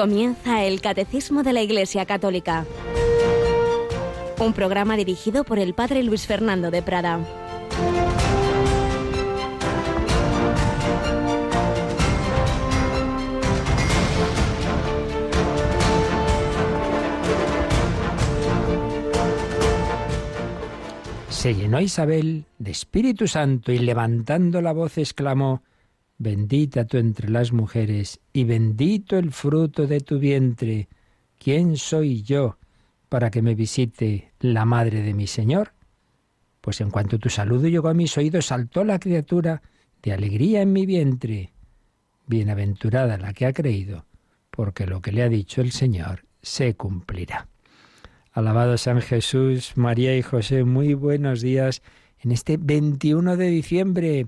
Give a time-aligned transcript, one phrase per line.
[0.00, 2.64] Comienza el Catecismo de la Iglesia Católica.
[4.38, 7.20] Un programa dirigido por el Padre Luis Fernando de Prada.
[21.28, 25.62] Se llenó Isabel de Espíritu Santo y levantando la voz exclamó,
[26.22, 30.86] Bendita tú entre las mujeres y bendito el fruto de tu vientre.
[31.38, 32.58] ¿Quién soy yo
[33.08, 35.72] para que me visite la madre de mi Señor?
[36.60, 39.62] Pues en cuanto tu saludo llegó a mis oídos, saltó la criatura
[40.02, 41.54] de alegría en mi vientre.
[42.26, 44.04] Bienaventurada la que ha creído,
[44.50, 47.48] porque lo que le ha dicho el Señor se cumplirá.
[48.32, 51.80] Alabado San Jesús, María y José, muy buenos días
[52.18, 54.26] en este 21 de diciembre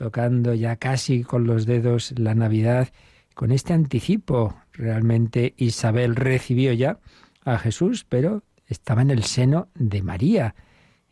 [0.00, 2.88] tocando ya casi con los dedos la Navidad,
[3.34, 4.56] con este anticipo.
[4.72, 7.00] Realmente Isabel recibió ya
[7.44, 10.54] a Jesús, pero estaba en el seno de María.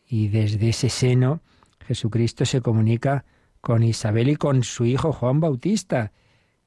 [0.07, 1.43] Y desde ese seno
[1.87, 3.27] Jesucristo se comunica
[3.61, 6.13] con Isabel y con su hijo Juan Bautista,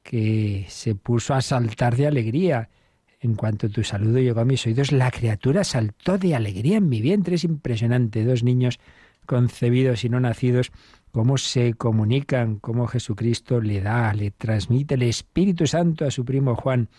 [0.03, 2.69] que se puso a saltar de alegría.
[3.19, 7.01] En cuanto tu saludo llegó a mis oídos, la criatura saltó de alegría en mi
[7.01, 7.33] vientre.
[7.33, 8.23] Es impresionante.
[8.23, 8.79] Dos niños
[9.25, 10.71] concebidos y no nacidos
[11.11, 16.55] cómo se comunican, cómo Jesucristo le da, le transmite el Espíritu Santo a su primo
[16.55, 16.89] Juan,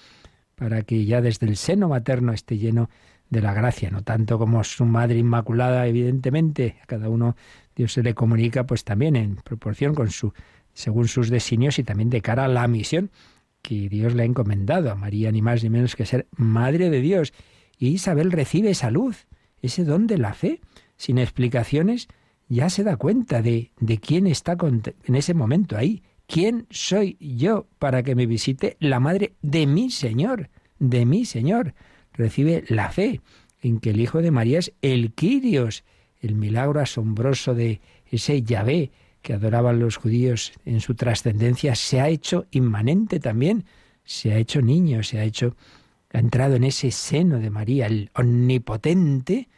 [0.55, 2.89] para que ya desde el seno materno esté lleno
[3.31, 7.35] de la gracia, no tanto como su madre inmaculada, evidentemente, a cada uno
[7.75, 10.33] Dios se le comunica pues también en proporción con su
[10.75, 13.11] según sus designios y también de cara a la misión
[13.63, 17.01] que Dios le ha encomendado a María ni más ni menos que ser madre de
[17.01, 17.33] Dios.
[17.79, 19.27] Y Isabel recibe esa luz,
[19.61, 20.61] ese don de la fe,
[20.97, 22.09] sin explicaciones,
[22.53, 26.03] ya se da cuenta de, de quién está en ese momento ahí.
[26.27, 30.51] ¿Quién soy yo para que me visite la madre de mi Señor?
[30.79, 31.75] De mi Señor.
[32.13, 33.21] Recibe la fe
[33.63, 35.85] en que el Hijo de María es el Quirios,
[36.21, 38.91] el milagro asombroso de ese Yahvé
[39.23, 43.65] que adoraban los judíos en su trascendencia, se ha hecho inmanente también,
[44.05, 45.57] se ha hecho niño, se ha hecho,
[46.13, 49.49] ha entrado en ese seno de María, el omnipotente,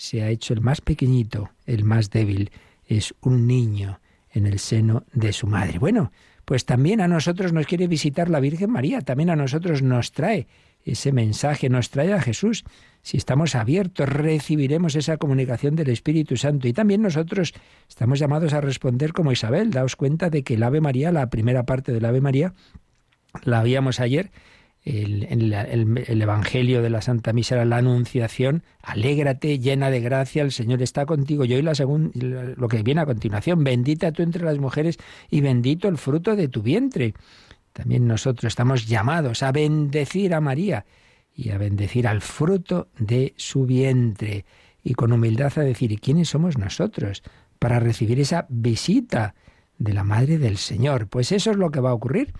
[0.00, 2.50] se ha hecho el más pequeñito, el más débil,
[2.86, 4.00] es un niño
[4.32, 5.78] en el seno de su madre.
[5.78, 6.10] Bueno,
[6.46, 10.46] pues también a nosotros nos quiere visitar la Virgen María, también a nosotros nos trae
[10.86, 12.64] ese mensaje, nos trae a Jesús.
[13.02, 16.66] Si estamos abiertos, recibiremos esa comunicación del Espíritu Santo.
[16.66, 17.52] Y también nosotros
[17.86, 19.70] estamos llamados a responder como Isabel.
[19.70, 22.54] Daos cuenta de que el Ave María, la primera parte del Ave María,
[23.44, 24.30] la habíamos ayer,
[24.84, 30.80] el, el, Evangelio de la Santa Misa la Anunciación, alégrate, llena de gracia, el Señor
[30.82, 31.44] está contigo.
[31.44, 34.98] Y hoy la lo que viene a continuación, bendita tú entre las mujeres
[35.30, 37.14] y bendito el fruto de tu vientre.
[37.72, 40.86] También nosotros estamos llamados a bendecir a María
[41.34, 44.44] y a bendecir al fruto de su vientre.
[44.82, 47.22] Y con humildad a decir, ¿y quiénes somos nosotros
[47.58, 49.34] para recibir esa visita
[49.78, 51.08] de la Madre del Señor?
[51.08, 52.32] Pues eso es lo que va a ocurrir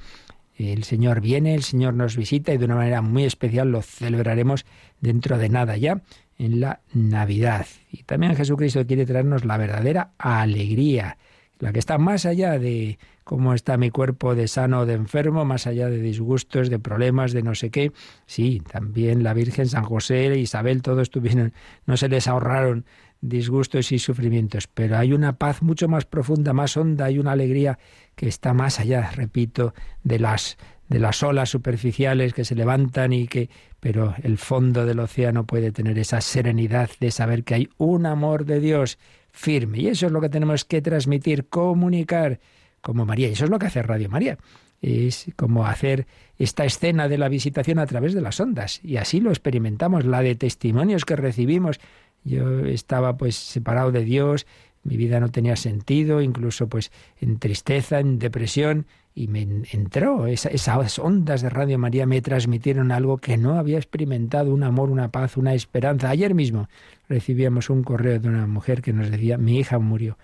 [0.69, 4.67] el Señor viene, el Señor nos visita y de una manera muy especial lo celebraremos
[5.01, 6.03] dentro de nada ya
[6.39, 7.67] en la Navidad.
[7.91, 11.19] Y también Jesucristo quiere traernos la verdadera alegría,
[11.59, 15.45] la que está más allá de cómo está mi cuerpo de sano o de enfermo,
[15.45, 17.93] más allá de disgustos, de problemas, de no sé qué.
[18.27, 21.53] Sí, también la Virgen, San José, Isabel, todos tuvieron,
[21.87, 22.87] no se les ahorraron
[23.21, 27.79] disgustos y sufrimientos, pero hay una paz mucho más profunda, más honda, hay una alegría
[28.15, 30.57] que está más allá, repito, de las
[30.89, 33.49] de las olas superficiales que se levantan y que
[33.79, 38.45] pero el fondo del océano puede tener esa serenidad de saber que hay un amor
[38.45, 38.99] de Dios
[39.31, 42.41] firme y eso es lo que tenemos que transmitir, comunicar
[42.81, 44.39] como María, y eso es lo que hace Radio María.
[44.83, 46.07] Es como hacer
[46.39, 48.81] esta escena de la visitación a través de las ondas.
[48.83, 51.81] Y así lo experimentamos, la de testimonios que recibimos
[52.25, 54.47] yo estaba pues separado de Dios,
[54.83, 56.91] mi vida no tenía sentido, incluso pues
[57.21, 63.19] en tristeza, en depresión, y me entró esas ondas de Radio María me transmitieron algo
[63.19, 66.09] que no había experimentado, un amor, una paz, una esperanza.
[66.09, 66.69] Ayer mismo
[67.09, 70.17] recibíamos un correo de una mujer que nos decía, mi hija murió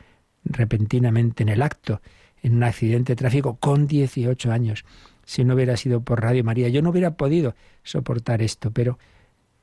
[0.44, 2.00] repentinamente en el acto,
[2.42, 4.84] en un accidente de tráfico con 18 años.
[5.24, 8.98] Si no hubiera sido por Radio María, yo no hubiera podido soportar esto, pero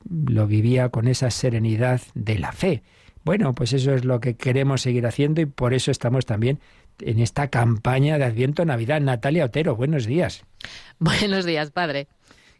[0.08, 2.82] lo vivía con esa serenidad de la fe.
[3.24, 6.60] Bueno, pues eso es lo que queremos seguir haciendo y por eso estamos también
[7.00, 9.00] en esta campaña de Adviento Navidad.
[9.00, 10.44] Natalia Otero, buenos días.
[10.98, 12.08] Buenos días, padre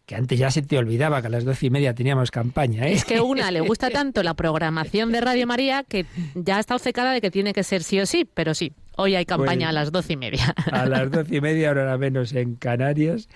[0.07, 2.87] que antes ya se te olvidaba que a las doce y media teníamos campaña.
[2.87, 2.93] ¿eh?
[2.93, 6.05] Es que una le gusta tanto la programación de Radio María que
[6.35, 9.25] ya está obcecada de que tiene que ser sí o sí, pero sí, Hoy hay
[9.25, 10.55] campaña pues a las doce y media.
[10.71, 13.29] A las doce y media, ahora menos en Canarias,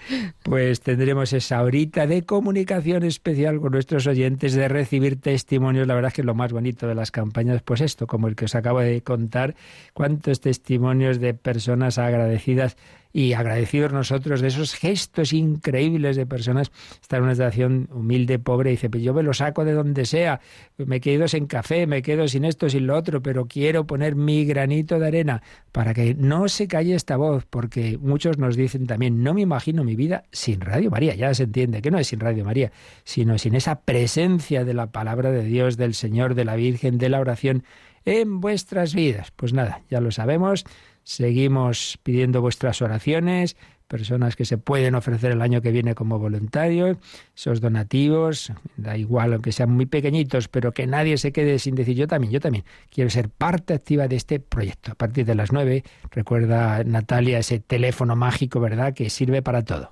[0.43, 5.87] pues tendremos esa horita de comunicación especial con nuestros oyentes, de recibir testimonios.
[5.87, 8.37] La verdad es que es lo más bonito de las campañas, pues esto, como el
[8.37, 9.57] que os acabo de contar,
[9.95, 12.77] cuántos testimonios de personas agradecidas
[13.19, 16.71] y agradecidos nosotros de esos gestos increíbles de personas.
[17.03, 20.07] Está en una situación humilde, pobre, y dice, pues yo me lo saco de donde
[20.07, 20.41] sea,
[20.77, 24.45] me quedo sin café, me quedo sin esto, sin lo otro, pero quiero poner mi
[24.45, 25.43] granito de arena
[25.73, 29.83] para que no se calle esta voz, porque muchos nos dicen también, no me imagino
[29.83, 32.71] mi vida sin Radio María, ya se entiende que no es sin Radio María,
[33.03, 37.09] sino sin esa presencia de la palabra de Dios, del Señor, de la Virgen, de
[37.09, 37.65] la oración
[38.05, 39.33] en vuestras vidas.
[39.33, 40.65] Pues nada, ya lo sabemos.
[41.09, 43.57] Seguimos pidiendo vuestras oraciones,
[43.87, 46.99] personas que se pueden ofrecer el año que viene como voluntarios,
[47.35, 51.97] esos donativos, da igual aunque sean muy pequeñitos, pero que nadie se quede sin decir
[51.97, 54.93] yo también, yo también quiero ser parte activa de este proyecto.
[54.93, 59.91] A partir de las nueve, recuerda Natalia ese teléfono mágico, ¿verdad?, que sirve para todo.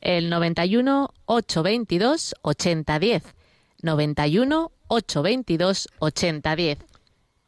[0.00, 3.24] El 91 822 8010.
[3.82, 6.91] 91 822 8010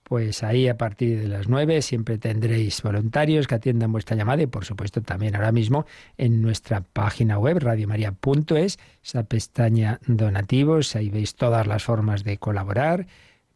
[0.05, 4.47] pues ahí a partir de las nueve siempre tendréis voluntarios que atiendan vuestra llamada y
[4.47, 5.87] por supuesto también ahora mismo
[6.17, 13.07] en nuestra página web radiomaria.es, esa pestaña donativos, ahí veis todas las formas de colaborar,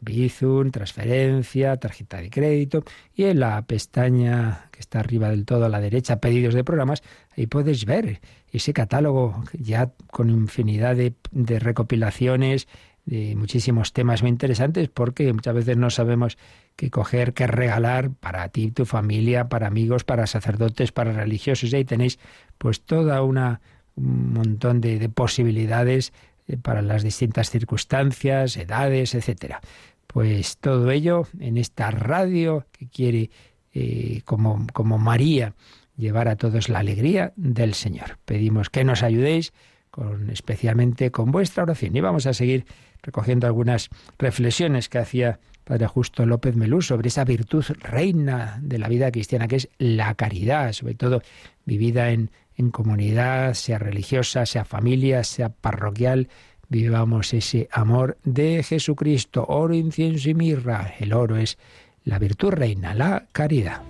[0.00, 2.84] Bizum, transferencia, tarjeta de crédito
[3.14, 7.02] y en la pestaña que está arriba del todo a la derecha, pedidos de programas,
[7.36, 8.20] ahí podéis ver
[8.52, 12.68] ese catálogo ya con infinidad de, de recopilaciones
[13.08, 16.36] de muchísimos temas muy interesantes porque muchas veces no sabemos
[16.76, 21.72] qué coger, qué regalar para ti, tu familia, para amigos, para sacerdotes, para religiosos.
[21.72, 22.18] Y ahí tenéis
[22.58, 23.62] pues toda una
[23.96, 26.12] un montón de, posibilidades
[26.46, 29.60] eh, para las distintas circunstancias, edades, etcétera.
[30.06, 33.30] Pues todo ello en esta radio que quiere,
[33.72, 35.54] eh, como, como María,
[35.96, 38.18] llevar a todos la alegría del Señor.
[38.24, 39.52] Pedimos que nos ayudéis
[39.90, 41.96] con, especialmente con vuestra oración.
[41.96, 42.66] Y vamos a seguir
[43.02, 48.88] recogiendo algunas reflexiones que hacía Padre Justo López Melú sobre esa virtud reina de la
[48.88, 51.22] vida cristiana, que es la caridad, sobre todo
[51.66, 56.28] vivida en, en comunidad, sea religiosa, sea familia, sea parroquial,
[56.68, 60.94] vivamos ese amor de Jesucristo, oro, incienso y mirra.
[60.98, 61.58] El oro es
[62.04, 63.82] la virtud reina, la caridad.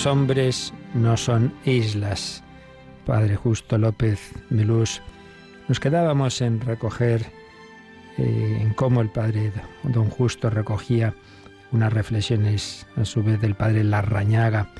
[0.00, 2.42] Los hombres no son islas.
[3.04, 5.02] Padre Justo López Melús,
[5.68, 7.26] nos quedábamos en recoger
[8.16, 9.52] eh, en cómo el padre
[9.82, 11.14] don Justo recogía
[11.70, 14.70] unas reflexiones a su vez del padre Larrañaga,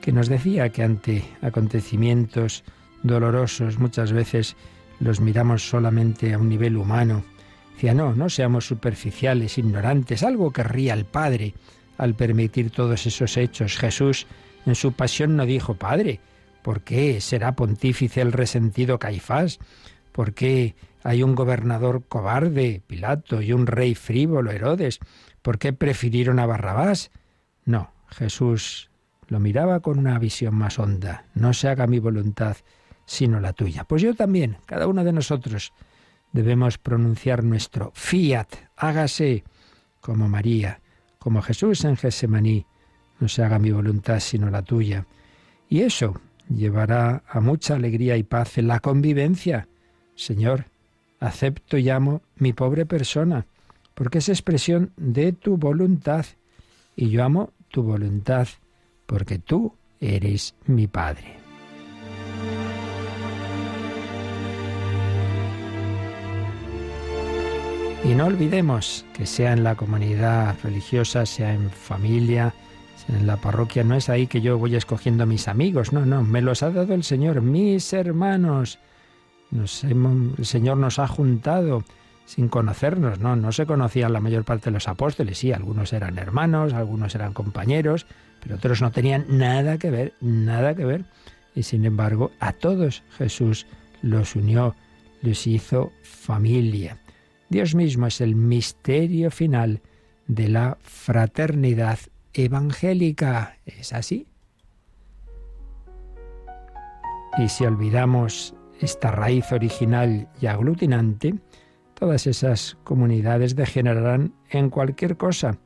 [0.00, 2.64] que nos decía que ante acontecimientos
[3.02, 4.56] dolorosos muchas veces
[5.00, 7.24] los miramos solamente a un nivel humano.
[7.74, 11.52] Decía, no, no seamos superficiales, ignorantes, algo querría el Padre
[11.98, 13.76] al permitir todos esos hechos.
[13.76, 14.26] Jesús
[14.66, 16.20] en su pasión no dijo, Padre,
[16.62, 19.58] ¿por qué será pontífice el resentido Caifás?
[20.12, 25.00] ¿Por qué hay un gobernador cobarde, Pilato, y un rey frívolo, Herodes?
[25.42, 27.10] ¿Por qué prefirieron a Barrabás?
[27.64, 28.90] No, Jesús
[29.28, 31.24] lo miraba con una visión más honda.
[31.34, 32.56] No se haga mi voluntad,
[33.06, 33.84] sino la tuya.
[33.84, 35.72] Pues yo también, cada uno de nosotros,
[36.32, 39.44] debemos pronunciar nuestro fiat, hágase,
[40.00, 40.80] como María,
[41.18, 42.66] como Jesús en Gesemaní,
[43.22, 45.06] no se haga mi voluntad sino la tuya.
[45.68, 49.68] Y eso llevará a mucha alegría y paz en la convivencia.
[50.16, 50.64] Señor,
[51.20, 53.46] acepto y amo mi pobre persona,
[53.94, 56.26] porque es expresión de tu voluntad,
[56.96, 58.48] y yo amo tu voluntad,
[59.06, 61.36] porque tú eres mi Padre.
[68.04, 72.52] Y no olvidemos que sea en la comunidad religiosa, sea en familia,
[73.08, 76.22] en la parroquia no es ahí que yo voy escogiendo a mis amigos, no, no,
[76.22, 78.78] me los ha dado el Señor, mis hermanos.
[79.50, 81.84] Nos el Señor nos ha juntado
[82.24, 86.18] sin conocernos, no, no se conocían la mayor parte de los apóstoles, sí, algunos eran
[86.18, 88.06] hermanos, algunos eran compañeros,
[88.40, 91.04] pero otros no tenían nada que ver, nada que ver.
[91.54, 93.66] Y sin embargo, a todos Jesús
[94.00, 94.74] los unió,
[95.20, 96.98] los hizo familia.
[97.50, 99.82] Dios mismo es el misterio final
[100.26, 101.98] de la fraternidad
[102.34, 103.56] evangélica.
[103.64, 104.26] ¿Es así?
[107.38, 111.34] Y si olvidamos esta raíz original y aglutinante,
[111.94, 115.58] todas esas comunidades degenerarán en cualquier cosa.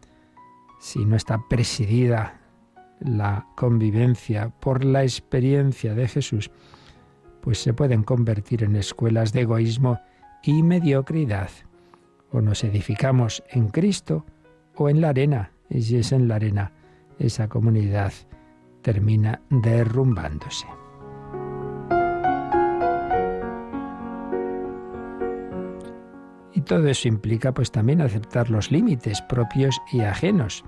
[0.78, 2.40] Si no está presidida
[3.00, 6.50] la convivencia por la experiencia de Jesús,
[7.40, 10.00] pues se pueden convertir en escuelas de egoísmo
[10.42, 11.50] y mediocridad.
[12.30, 14.26] O nos edificamos en Cristo
[14.74, 16.72] o en la arena, y si es en la arena,
[17.18, 18.12] esa comunidad
[18.82, 20.66] termina derrumbándose.
[26.54, 30.64] Y todo eso implica pues también aceptar los límites propios y ajenos.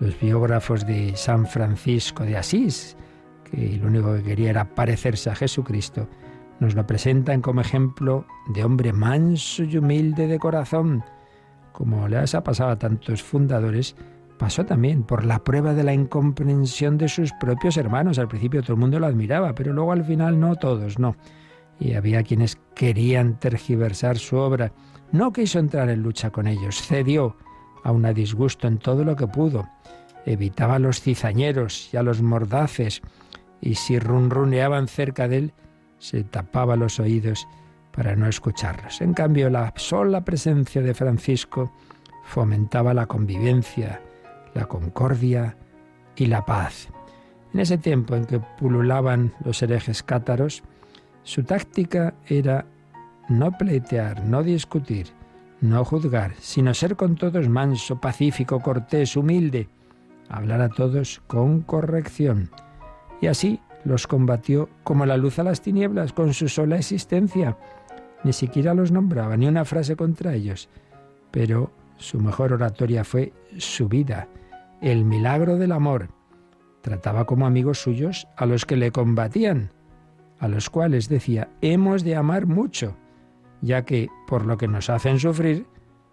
[0.00, 2.96] Los biógrafos de San Francisco de Asís,
[3.44, 6.08] que lo único que quería era parecerse a Jesucristo,
[6.58, 11.04] nos lo presentan como ejemplo de hombre manso y humilde de corazón.
[11.72, 13.96] Como le ha pasado a tantos fundadores,
[14.40, 18.18] pasó también por la prueba de la incomprensión de sus propios hermanos.
[18.18, 21.14] Al principio todo el mundo lo admiraba, pero luego al final no todos, no.
[21.78, 24.72] Y había quienes querían tergiversar su obra
[25.12, 27.36] no quiso entrar en lucha con ellos, cedió
[27.84, 29.68] a un disgusto en todo lo que pudo.
[30.24, 33.02] Evitaba a los cizañeros y a los mordaces,
[33.60, 35.52] y si runruneaban cerca de él,
[35.98, 37.46] se tapaba los oídos
[37.92, 39.02] para no escucharlos.
[39.02, 41.70] En cambio, la sola presencia de Francisco
[42.24, 44.00] fomentaba la convivencia,
[44.54, 45.56] la concordia
[46.16, 46.88] y la paz.
[47.52, 50.62] En ese tiempo en que pululaban los herejes cátaros,
[51.22, 52.66] su táctica era
[53.28, 55.08] no pleitear, no discutir,
[55.60, 59.68] no juzgar, sino ser con todos manso, pacífico, cortés, humilde,
[60.28, 62.50] hablar a todos con corrección.
[63.20, 67.56] Y así los combatió como la luz a las tinieblas, con su sola existencia.
[68.24, 70.68] Ni siquiera los nombraba, ni una frase contra ellos.
[71.30, 74.28] Pero su mejor oratoria fue su vida,
[74.80, 76.08] el milagro del amor.
[76.82, 79.72] Trataba como amigos suyos a los que le combatían,
[80.38, 82.96] a los cuales decía, hemos de amar mucho
[83.62, 85.66] ya que por lo que nos hacen sufrir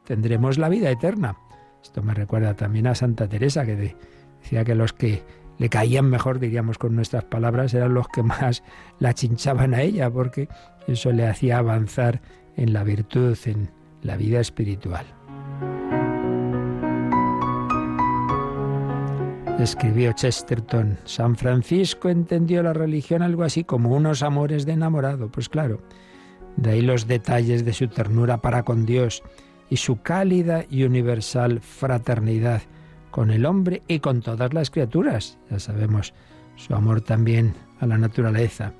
[0.03, 1.37] tendremos la vida eterna.
[1.81, 3.95] Esto me recuerda también a Santa Teresa, que
[4.41, 5.23] decía que los que
[5.57, 8.63] le caían mejor, diríamos con nuestras palabras, eran los que más
[8.99, 10.49] la chinchaban a ella, porque
[10.87, 12.21] eso le hacía avanzar
[12.55, 13.71] en la virtud, en
[14.01, 15.05] la vida espiritual.
[19.59, 25.29] Escribió Chesterton, San Francisco entendió la religión algo así como unos amores de enamorado.
[25.31, 25.81] Pues claro,
[26.57, 29.23] de ahí los detalles de su ternura para con Dios
[29.69, 32.61] y su cálida y universal fraternidad
[33.09, 35.39] con el hombre y con todas las criaturas.
[35.49, 36.13] Ya sabemos
[36.55, 38.73] su amor también a la naturaleza.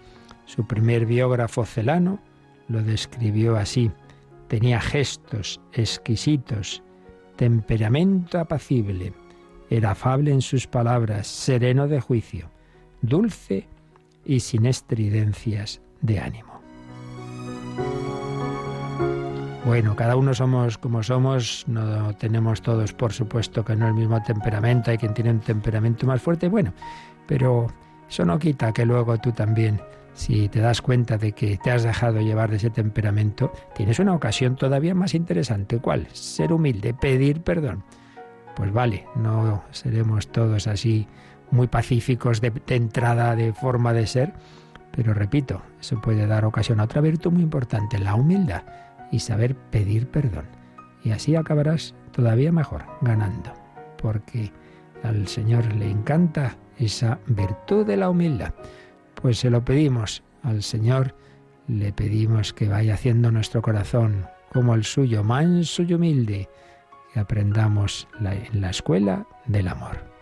[0.46, 2.19] Su primer biógrafo celano
[2.67, 3.91] lo describió así.
[4.48, 6.84] Tenía gestos exquisitos,
[7.36, 9.12] temperamento apacible,
[9.69, 12.50] era afable en sus palabras, sereno de juicio,
[13.01, 13.67] dulce
[14.25, 16.62] y sin estridencias de ánimo.
[19.65, 24.24] Bueno, cada uno somos como somos, no tenemos todos, por supuesto, que no el mismo
[24.24, 26.74] temperamento, hay quien tiene un temperamento más fuerte, bueno,
[27.27, 27.67] pero
[28.09, 29.81] eso no quita que luego tú también,
[30.13, 34.13] si te das cuenta de que te has dejado llevar de ese temperamento, tienes una
[34.15, 35.79] ocasión todavía más interesante.
[35.79, 36.07] ¿Cuál?
[36.13, 37.83] Ser humilde, pedir perdón.
[38.57, 41.07] Pues vale, no seremos todos así
[41.51, 44.33] muy pacíficos de, de entrada, de forma de ser,
[44.91, 48.63] pero repito, eso puede dar ocasión a otra virtud muy importante, la humildad
[49.11, 50.45] y saber pedir perdón.
[51.03, 53.53] Y así acabarás todavía mejor, ganando,
[54.01, 54.51] porque
[55.03, 58.55] al Señor le encanta esa virtud de la humildad.
[59.21, 61.13] Pues se lo pedimos al Señor,
[61.67, 66.49] le pedimos que vaya haciendo nuestro corazón como el suyo, manso y humilde,
[67.17, 70.16] aprendamos en la escuela del amor.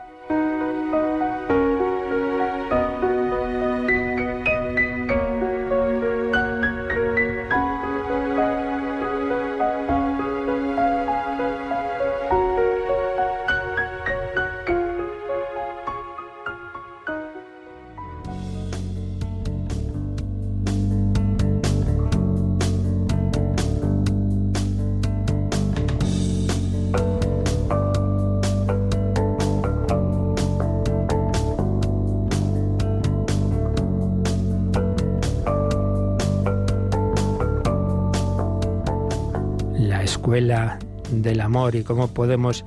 [41.12, 42.66] Del amor y cómo podemos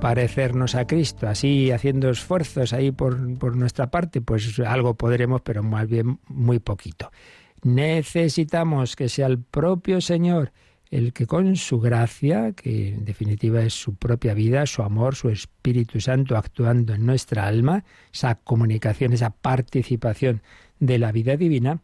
[0.00, 5.62] parecernos a Cristo, así haciendo esfuerzos ahí por, por nuestra parte, pues algo podremos, pero
[5.62, 7.10] más bien muy poquito.
[7.62, 10.52] Necesitamos que sea el propio Señor
[10.90, 15.28] el que con su gracia, que en definitiva es su propia vida, su amor, su
[15.28, 20.42] Espíritu Santo actuando en nuestra alma, esa comunicación, esa participación
[20.80, 21.80] de la vida divina,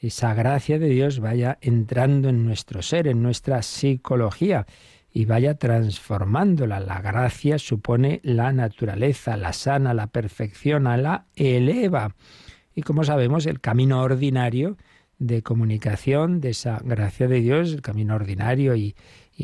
[0.00, 4.66] esa gracia de Dios vaya entrando en nuestro ser, en nuestra psicología
[5.12, 6.80] y vaya transformándola.
[6.80, 12.14] La gracia supone la naturaleza, la sana, la perfecciona, la eleva.
[12.74, 14.76] Y como sabemos, el camino ordinario
[15.18, 18.94] de comunicación de esa gracia de Dios, el camino ordinario y,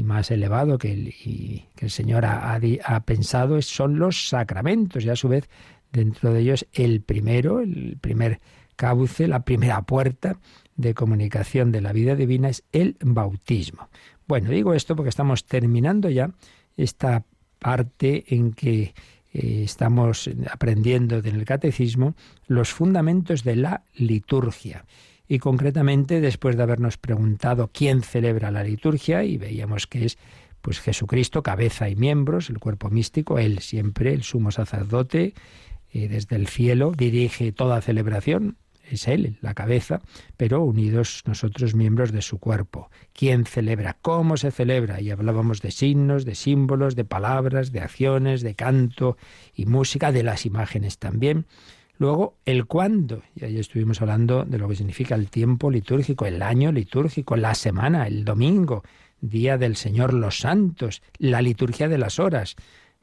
[0.02, 1.14] más elevado que el,
[1.74, 5.48] que el Señor ha, ha, pensado son los sacramentos y a su vez
[5.92, 8.40] dentro de ellos el primero, el primer
[8.76, 10.38] cauce, la primera puerta
[10.76, 13.88] de comunicación de la vida divina es el bautismo.
[14.26, 16.30] Bueno, digo esto porque estamos terminando ya
[16.76, 17.24] esta
[17.58, 18.94] parte en que
[19.32, 22.14] eh, estamos aprendiendo en el catecismo
[22.46, 24.84] los fundamentos de la liturgia
[25.26, 30.18] y concretamente después de habernos preguntado quién celebra la liturgia y veíamos que es
[30.60, 35.34] pues Jesucristo, cabeza y miembros, el cuerpo místico, él siempre, el sumo sacerdote,
[35.92, 38.56] eh, desde el cielo dirige toda celebración,
[38.90, 40.00] es él, la cabeza,
[40.36, 42.90] pero unidos nosotros miembros de su cuerpo.
[43.12, 43.96] ¿Quién celebra?
[44.02, 45.00] ¿Cómo se celebra?
[45.00, 49.16] Y hablábamos de signos, de símbolos, de palabras, de acciones, de canto
[49.54, 51.46] y música, de las imágenes también.
[51.96, 56.42] Luego, el cuándo, y ahí estuvimos hablando de lo que significa el tiempo litúrgico, el
[56.42, 58.82] año litúrgico, la semana, el domingo,
[59.20, 62.56] día del Señor los santos, la liturgia de las horas,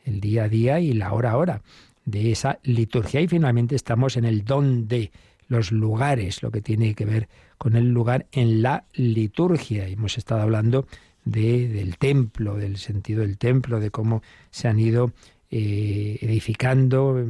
[0.05, 1.61] el día a día y la hora a hora
[2.05, 3.21] de esa liturgia.
[3.21, 5.11] Y finalmente estamos en el dónde,
[5.51, 7.27] los lugares, lo que tiene que ver
[7.58, 9.88] con el lugar en la liturgia.
[9.88, 10.88] Hemos estado hablando
[11.25, 15.12] de, del templo, del sentido del templo, de cómo se han ido
[15.51, 17.24] eh, edificando,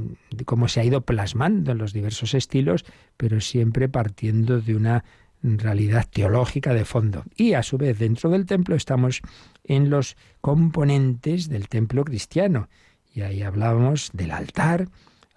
[0.46, 2.86] cómo se ha ido plasmando en los diversos estilos,
[3.18, 5.04] pero siempre partiendo de una
[5.42, 7.24] realidad teológica de fondo.
[7.36, 9.22] Y a su vez, dentro del templo estamos
[9.64, 12.70] en los componentes del templo cristiano.
[13.16, 14.88] Y ahí hablábamos del altar,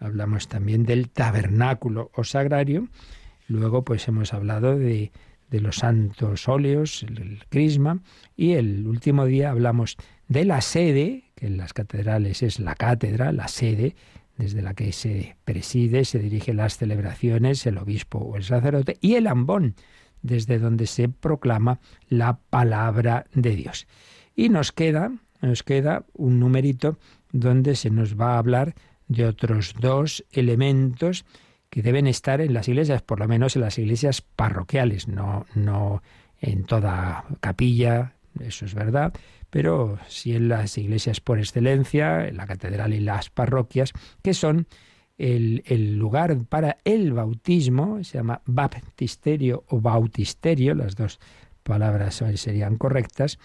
[0.05, 2.89] hablamos también del tabernáculo o sagrario,
[3.49, 5.13] luego pues hemos hablado de,
[5.51, 8.03] de los santos óleos, el crisma,
[8.37, 9.97] y el último día hablamos
[10.29, 13.95] de la sede, que en las catedrales es la cátedra, la sede,
[14.37, 19.15] desde la que se preside, se dirigen las celebraciones, el obispo o el sacerdote, y
[19.15, 19.77] el ambón,
[20.23, 23.87] desde donde se proclama la palabra de Dios.
[24.35, 26.99] Y nos queda, nos queda un numerito
[27.31, 28.75] donde se nos va a hablar
[29.09, 31.25] de otros dos elementos
[31.71, 36.03] que deben estar en las iglesias, por lo menos en las iglesias parroquiales, no, no
[36.41, 39.13] en toda capilla, eso es verdad,
[39.51, 44.67] pero sí en las iglesias por excelencia, en la catedral y las parroquias, que son
[45.17, 51.21] el, lugar para el bautismo, se llama baptisterio o bautisterio, las dos
[51.63, 53.39] palabras serían correctas,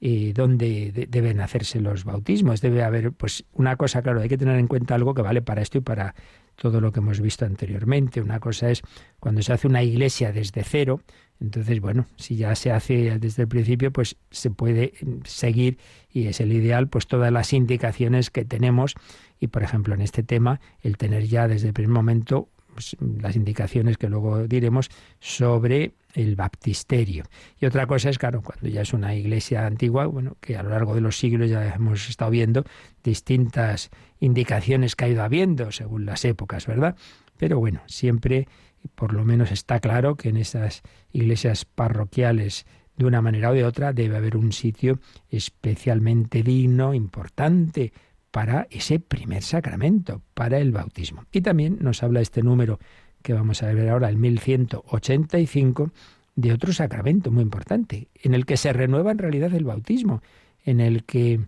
[0.00, 2.60] eh, donde deben hacerse los bautismos.
[2.60, 5.62] Debe haber, pues, una cosa, claro, hay que tener en cuenta algo que vale para
[5.62, 6.14] esto y para
[6.56, 8.20] todo lo que hemos visto anteriormente.
[8.20, 8.82] Una cosa es
[9.20, 11.00] cuando se hace una iglesia desde cero,
[11.40, 15.78] entonces, bueno, si ya se hace desde el principio, pues se puede seguir
[16.10, 18.94] y es el ideal, pues todas las indicaciones que tenemos
[19.38, 23.36] y, por ejemplo, en este tema, el tener ya desde el primer momento pues, las
[23.36, 27.24] indicaciones que luego diremos sobre el baptisterio.
[27.58, 30.68] Y otra cosa es, claro, cuando ya es una iglesia antigua, bueno, que a lo
[30.68, 32.64] largo de los siglos ya hemos estado viendo
[33.02, 33.88] distintas
[34.20, 36.96] indicaciones que ha ido habiendo según las épocas, ¿verdad?
[37.38, 38.46] Pero bueno, siempre
[38.94, 43.64] por lo menos está claro que en esas iglesias parroquiales de una manera o de
[43.64, 47.92] otra debe haber un sitio especialmente digno, importante
[48.36, 51.24] para ese primer sacramento, para el bautismo.
[51.32, 52.78] Y también nos habla este número
[53.22, 55.90] que vamos a ver ahora, el 1185,
[56.34, 60.20] de otro sacramento muy importante, en el que se renueva en realidad el bautismo,
[60.66, 61.46] en el que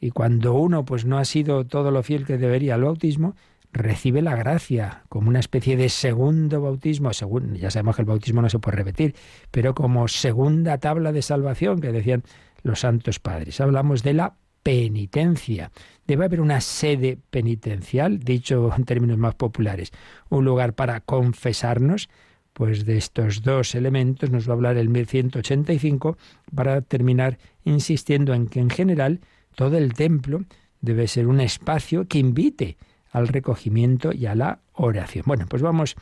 [0.00, 3.36] y cuando uno pues no ha sido todo lo fiel que debería al bautismo,
[3.72, 8.42] recibe la gracia como una especie de segundo bautismo, según, ya sabemos que el bautismo
[8.42, 9.14] no se puede repetir,
[9.52, 12.24] pero como segunda tabla de salvación que decían
[12.64, 13.60] los santos padres.
[13.60, 15.70] Hablamos de la penitencia.
[16.06, 19.92] Debe haber una sede penitencial, dicho en términos más populares,
[20.28, 22.08] un lugar para confesarnos,
[22.52, 26.16] pues de estos dos elementos nos va a hablar el 1185
[26.54, 29.20] para terminar insistiendo en que en general
[29.54, 30.44] todo el templo
[30.80, 32.76] debe ser un espacio que invite
[33.10, 35.24] al recogimiento y a la oración.
[35.26, 35.96] Bueno, pues vamos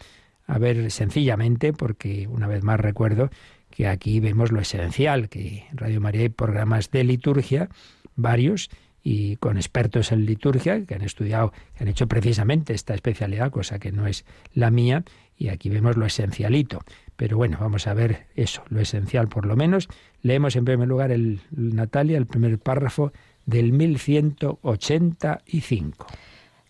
[0.46, 3.30] a ver sencillamente, porque una vez más recuerdo
[3.70, 7.68] que aquí vemos lo esencial, que Radio María hay programas de liturgia,
[8.16, 8.68] varios,
[9.02, 13.78] y con expertos en liturgia que han estudiado, que han hecho precisamente esta especialidad, cosa
[13.78, 15.04] que no es la mía,
[15.36, 16.80] y aquí vemos lo esencialito.
[17.16, 19.88] Pero bueno, vamos a ver eso, lo esencial por lo menos.
[20.22, 23.12] Leemos en primer lugar el, Natalia, el primer párrafo
[23.44, 26.06] del 1185.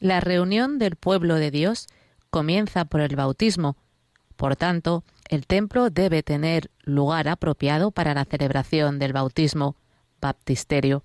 [0.00, 1.86] La reunión del pueblo de Dios
[2.30, 3.76] comienza por el bautismo.
[4.36, 9.76] Por tanto, el templo debe tener lugar apropiado para la celebración del bautismo,
[10.20, 11.04] baptisterio,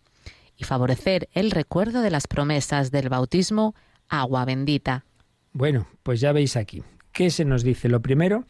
[0.57, 3.75] y favorecer el recuerdo de las promesas del bautismo,
[4.09, 5.05] agua bendita.
[5.53, 6.83] Bueno, pues ya veis aquí.
[7.11, 7.89] ¿Qué se nos dice?
[7.89, 8.45] Lo primero,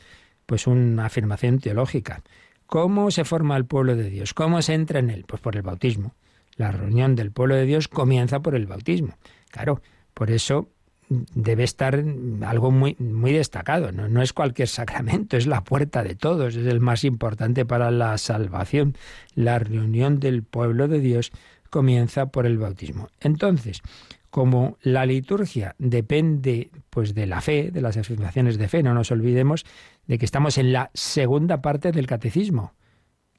[0.46, 2.24] pues una afirmación teológica.
[2.66, 4.34] ¿Cómo se forma el pueblo de Dios?
[4.34, 5.26] ¿Cómo se entra en él?
[5.28, 6.16] Pues por el bautismo.
[6.56, 9.16] La reunión del pueblo de Dios comienza por el bautismo.
[9.52, 9.82] Claro,
[10.14, 10.70] por eso
[11.10, 12.04] debe estar
[12.46, 13.92] algo muy, muy destacado.
[13.92, 14.10] ¿no?
[14.10, 18.18] no es cualquier sacramento, es la puerta de todos, es el más importante para la
[18.18, 18.96] salvación.
[19.36, 21.32] La reunión del pueblo de Dios
[21.70, 23.10] comienza por el bautismo.
[23.20, 23.82] Entonces,
[24.30, 29.12] como la liturgia depende pues de la fe, de las afirmaciones de fe, no nos
[29.12, 29.66] olvidemos
[30.06, 32.74] de que estamos en la segunda parte del catecismo.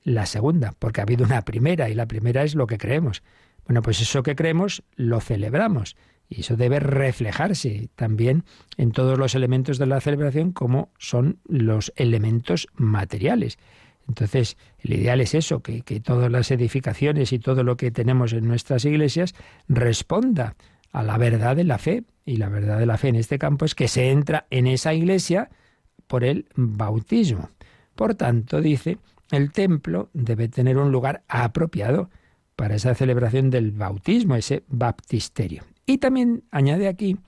[0.03, 3.23] La segunda, porque ha habido una primera y la primera es lo que creemos.
[3.67, 5.97] Bueno, pues eso que creemos lo celebramos
[6.29, 8.45] y eso debe reflejarse también
[8.77, 13.59] en todos los elementos de la celebración como son los elementos materiales.
[14.09, 18.33] Entonces, el ideal es eso, que, que, todas las edificaciones y todo lo que tenemos
[18.33, 19.35] en nuestras iglesias
[19.68, 20.57] responda
[20.92, 22.05] a la verdad de la fe.
[22.25, 24.94] Y la verdad de la fe en este campo es que se entra en esa
[24.94, 25.51] iglesia
[26.07, 27.51] por el bautismo.
[27.94, 28.99] Por tanto, dice,
[29.31, 32.11] el templo debe tener un lugar apropiado
[32.57, 35.64] para esa celebración del bautismo, ese baptisterio.
[35.87, 37.18] Y también añade aquí,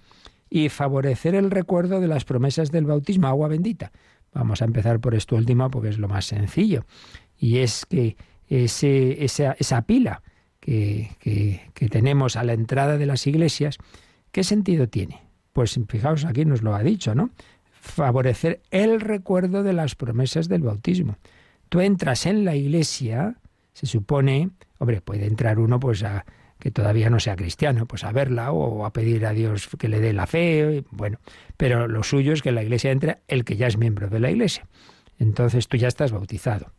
[0.50, 3.92] y favorecer el recuerdo de las promesas del bautismo, agua bendita.
[4.32, 6.84] Vamos a empezar por esto último porque es lo más sencillo.
[7.36, 8.16] Y es que
[8.48, 10.22] ese, esa, esa pila
[10.60, 13.78] que, que, que tenemos a la entrada de las iglesias,
[14.32, 15.22] ¿qué sentido tiene?
[15.52, 17.30] Pues fijaos, aquí nos lo ha dicho, ¿no?
[17.80, 21.16] Favorecer el recuerdo de las promesas del bautismo.
[21.68, 23.36] Tú entras en la iglesia,
[23.72, 26.24] se supone, hombre, puede entrar uno pues a,
[26.60, 30.00] que todavía no sea cristiano, pues a verla o a pedir a Dios que le
[30.00, 31.18] dé la fe, bueno,
[31.56, 34.20] pero lo suyo es que en la iglesia entre el que ya es miembro de
[34.20, 34.68] la iglesia.
[35.18, 36.72] Entonces tú ya estás bautizado.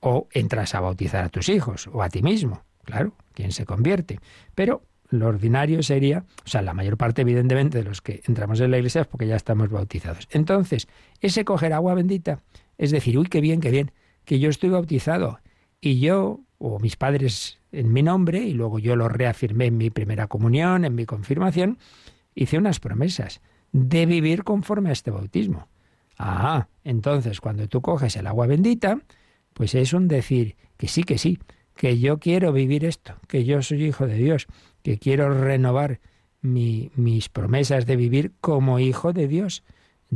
[0.00, 4.20] O entras a bautizar a tus hijos o a ti mismo, claro, quien se convierte.
[4.54, 8.70] Pero lo ordinario sería, o sea, la mayor parte evidentemente de los que entramos en
[8.70, 10.28] la iglesia es porque ya estamos bautizados.
[10.30, 10.88] Entonces,
[11.20, 12.40] ese coger agua bendita
[12.78, 13.92] es decir, uy, qué bien, qué bien,
[14.24, 15.40] que yo estoy bautizado
[15.80, 19.90] y yo o mis padres en mi nombre, y luego yo lo reafirmé en mi
[19.90, 21.78] primera comunión, en mi confirmación,
[22.34, 23.40] hice unas promesas
[23.72, 25.68] de vivir conforme a este bautismo.
[26.18, 29.00] Ah, entonces cuando tú coges el agua bendita,
[29.52, 31.38] pues es un decir que sí, que sí,
[31.74, 34.46] que yo quiero vivir esto, que yo soy hijo de Dios,
[34.82, 36.00] que quiero renovar
[36.40, 39.64] mis promesas de vivir como hijo de Dios.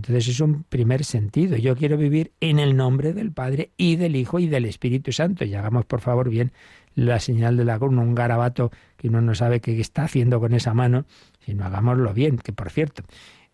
[0.01, 1.59] Entonces es un primer sentido.
[1.59, 5.45] Yo quiero vivir en el nombre del Padre y del Hijo y del Espíritu Santo.
[5.45, 6.53] Y hagamos por favor bien
[6.95, 10.55] la señal de la cruz, un garabato que uno no sabe qué está haciendo con
[10.55, 11.05] esa mano,
[11.45, 13.03] sino hagámoslo bien, que por cierto,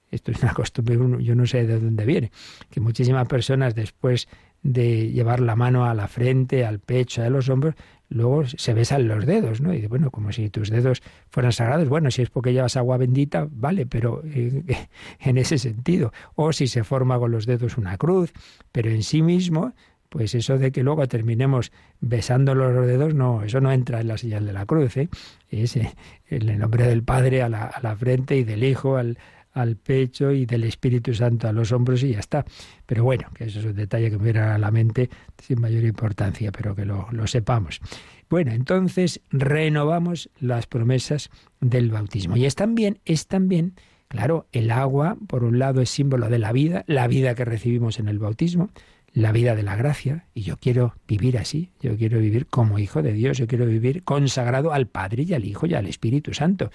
[0.09, 2.30] esto es una costumbre, yo no sé de dónde viene,
[2.70, 4.28] que muchísimas personas después
[4.62, 7.74] de llevar la mano a la frente, al pecho, a los hombros,
[8.08, 9.74] luego se besan los dedos, ¿no?
[9.74, 11.88] Y bueno, como si tus dedos fueran sagrados.
[11.88, 14.62] Bueno, si es porque llevas agua bendita, vale, pero eh,
[15.20, 16.12] en ese sentido.
[16.34, 18.32] O si se forma con los dedos una cruz,
[18.72, 19.72] pero en sí mismo,
[20.08, 24.18] pues eso de que luego terminemos besando los dedos, no, eso no entra en la
[24.18, 25.08] señal de la cruz, ¿eh?
[25.50, 25.88] Es en
[26.28, 29.18] el nombre del Padre a la, a la frente y del Hijo al,
[29.56, 32.44] al pecho y del Espíritu Santo a los hombros y ya está.
[32.84, 35.08] Pero bueno, que eso es un detalle que me viene a la mente
[35.42, 37.80] sin mayor importancia, pero que lo, lo sepamos.
[38.28, 42.36] Bueno, entonces renovamos las promesas del bautismo.
[42.36, 43.74] Y es también, es también,
[44.08, 47.98] claro, el agua, por un lado, es símbolo de la vida, la vida que recibimos
[47.98, 48.68] en el bautismo,
[49.16, 53.00] la vida de la gracia, y yo quiero vivir así, yo quiero vivir como hijo
[53.00, 56.70] de Dios, yo quiero vivir consagrado al Padre y al Hijo y al Espíritu Santo.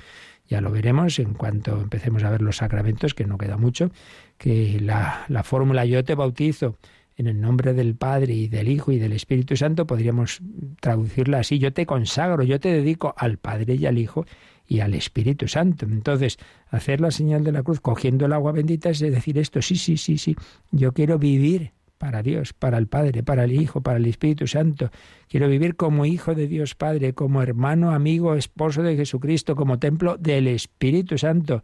[0.49, 3.91] Ya lo veremos en cuanto empecemos a ver los sacramentos, que no queda mucho,
[4.39, 6.79] que la, la fórmula yo te bautizo
[7.15, 10.41] en el nombre del Padre y del Hijo y del Espíritu Santo, podríamos
[10.79, 14.25] traducirla así, yo te consagro, yo te dedico al Padre y al Hijo
[14.67, 15.85] y al Espíritu Santo.
[15.85, 16.39] Entonces,
[16.71, 19.95] hacer la señal de la cruz cogiendo el agua bendita es decir esto, sí, sí,
[19.97, 20.35] sí, sí,
[20.71, 24.89] yo quiero vivir para Dios, para el Padre, para el Hijo, para el Espíritu Santo.
[25.29, 30.17] Quiero vivir como hijo de Dios Padre, como hermano, amigo, esposo de Jesucristo, como templo
[30.17, 31.61] del Espíritu Santo.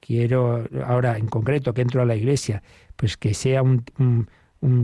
[0.00, 2.64] Quiero, ahora en concreto, que entro a la iglesia,
[2.96, 3.84] pues que sea un,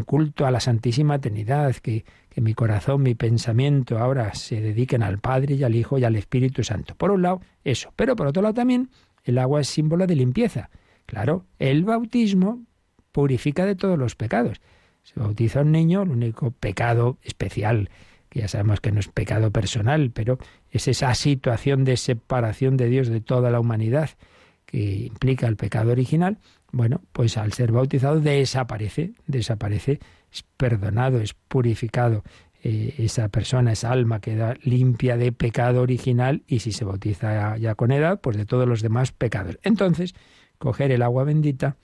[0.07, 5.19] culto a la Santísima Trinidad, que, que mi corazón, mi pensamiento ahora se dediquen al
[5.19, 6.95] Padre y al Hijo y al Espíritu Santo.
[6.95, 7.93] Por un lado, eso.
[7.97, 8.89] Pero por otro lado también,
[9.25, 10.71] el agua es símbolo de limpieza.
[11.07, 12.63] Claro, el bautismo
[13.11, 14.61] purifica de todos los pecados.
[15.03, 17.91] Se bautiza un niño, el único pecado especial,
[18.29, 20.39] que ya sabemos que no es pecado personal, pero
[20.71, 24.11] es esa situación de separación de Dios de toda la humanidad
[24.65, 26.39] que implica el pecado original,
[26.73, 30.01] bueno, pues al ser bautizado desaparece, desaparece,
[30.33, 32.25] es perdonado, es purificado,
[32.65, 37.75] eh, esa persona, esa alma queda limpia de pecado original y si se bautiza ya
[37.75, 39.59] con edad, pues de todos los demás pecados.
[39.63, 40.15] Entonces,
[40.59, 41.77] coger el agua bendita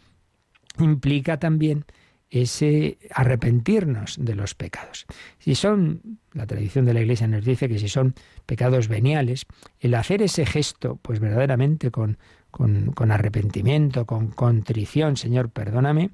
[0.79, 1.85] implica también
[2.31, 5.07] ese arrepentirnos de los pecados.
[5.39, 8.15] Si son, la tradición de la Iglesia nos dice que si son
[8.47, 9.47] pecados veniales,
[9.81, 12.19] el hacer ese gesto, pues verdaderamente con,
[12.51, 16.11] con, arrepentimiento, con contrición, Señor, perdóname,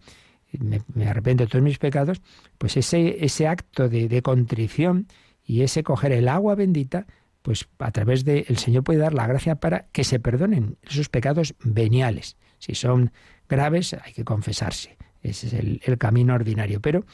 [0.61, 2.23] me, arrepiento de todos mis pecados,
[2.59, 5.09] pues ese, ese acto de, de, contrición
[5.45, 7.07] y ese coger el agua bendita,
[7.43, 11.09] pues a través de el Señor puede dar la gracia para que se perdonen esos
[11.09, 12.37] pecados veniales.
[12.59, 13.13] Si son
[13.49, 14.97] graves, hay que confesarse.
[15.25, 16.81] Ese es el, camino ordinario.
[16.81, 17.05] Pero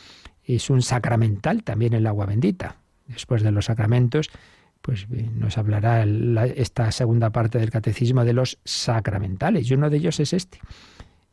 [0.45, 2.77] es un sacramental también el agua bendita.
[3.07, 4.31] Después de los sacramentos,
[4.83, 9.71] pues eh, nos hablará esta segunda parte del catecismo de los sacramentales.
[9.71, 10.59] Y uno de ellos es este.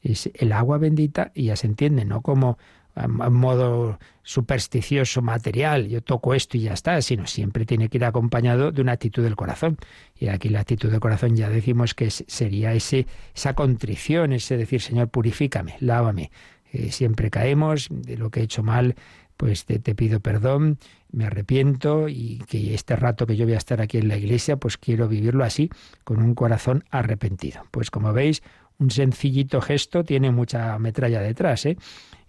[0.02, 2.58] Es el agua bendita, y ya se entiende, no como
[2.98, 8.06] a modo supersticioso material, yo toco esto y ya está, sino siempre tiene que ir
[8.06, 9.78] acompañado de una actitud del corazón.
[10.20, 14.82] Y aquí la actitud del corazón ya decimos que sería ese, esa contrición, ese decir,
[14.82, 16.32] Señor, purifícame, lávame,
[16.72, 18.96] eh, siempre caemos, de lo que he hecho mal,
[19.38, 20.80] pues te, pido perdón,
[21.12, 24.58] me arrepiento y que este rato que yo voy a estar aquí en la iglesia,
[24.58, 25.70] pues quiero vivirlo así,
[26.04, 27.62] con un corazón arrepentido.
[27.72, 28.42] Pues como veis,
[28.80, 31.78] un sencillito gesto tiene mucha metralla detrás, ¿eh?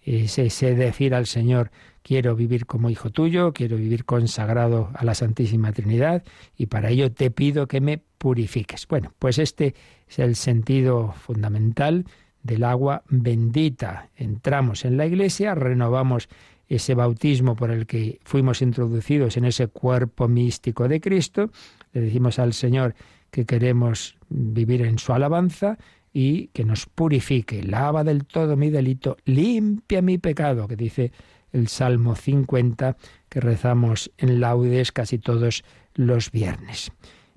[0.05, 1.71] Ese, decir al Señor,
[2.03, 6.23] quiero vivir como hijo tuyo, quiero vivir consagrado a la Santísima Trinidad
[6.57, 8.87] y para ello te pido que me purifiques.
[8.89, 9.75] Bueno, pues este
[10.09, 12.07] es el sentido fundamental
[12.43, 14.09] del agua bendita.
[14.17, 16.29] Entramos en la iglesia, renovamos
[16.69, 21.51] ese bautismo por el que fuimos introducidos en ese cuerpo místico de Cristo,
[21.93, 22.95] le decimos al Señor
[23.31, 25.79] que queremos vivir en su alabanza
[26.13, 31.13] y que nos purifique, lava del todo mi delito, limpia mi pecado, que dice
[31.53, 32.97] el Salmo 50
[33.29, 36.93] que rezamos en laudes casi todos los viernes.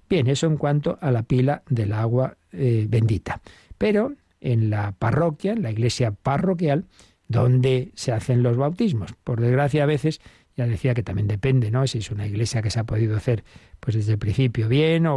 [0.10, 3.42] Bien, eso en cuanto a la pila del agua eh, bendita.
[3.78, 6.86] Pero en la parroquia, en la iglesia parroquial,
[7.27, 9.13] donde se hacen los bautismos.
[9.23, 10.19] Por desgracia, a veces,
[10.58, 11.88] ya decía que también depende, ¿no?
[11.88, 13.43] Si es una iglesia que se ha podido hacer
[13.80, 15.08] pues desde el principio bien,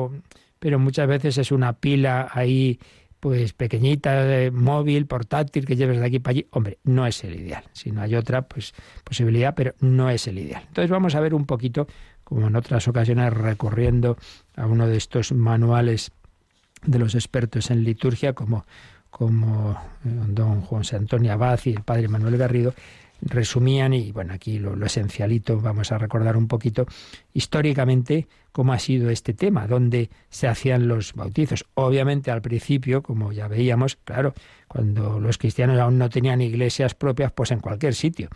[0.58, 2.78] pero muchas veces es una pila ahí
[3.18, 6.46] pues pequeñita, móvil, portátil, que lleves de aquí para allí.
[6.50, 7.64] Hombre, no es el ideal.
[7.72, 10.62] Si no hay otra, pues posibilidad, pero no es el ideal.
[10.68, 11.86] Entonces vamos a ver un poquito,
[12.22, 14.18] como en otras ocasiones, recorriendo
[14.56, 16.12] a uno de estos manuales
[16.84, 18.66] de los expertos en liturgia, como
[19.16, 19.70] como
[20.04, 22.74] eh, don Juan Antonio Abad y el padre Manuel Garrido,
[23.22, 26.84] resumían, y bueno, aquí lo, esencialito, vamos a recordar un poquito
[27.32, 31.64] históricamente cómo ha sido este tema, dónde se hacían los bautizos.
[31.74, 34.34] Obviamente al principio, como ya veíamos, claro,
[34.66, 38.30] cuando los cristianos aún no tenían iglesias propias, pues en cualquier sitio.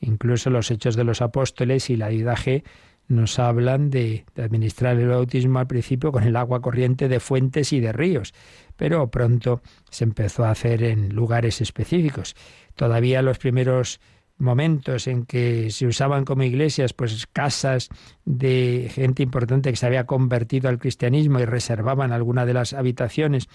[0.00, 2.64] Incluso los hechos de los apóstoles y la G
[3.12, 7.80] nos hablan de, administrar el bautismo al principio con el agua corriente de fuentes y
[7.80, 8.34] de ríos,
[8.76, 12.34] pero pronto se empezó a hacer en lugares específicos.
[12.74, 14.00] Todavía los primeros
[14.38, 17.90] momentos en que se usaban como iglesias, pues casas
[18.24, 23.48] de gente importante que se había convertido al cristianismo y reservaban alguna de las habitaciones,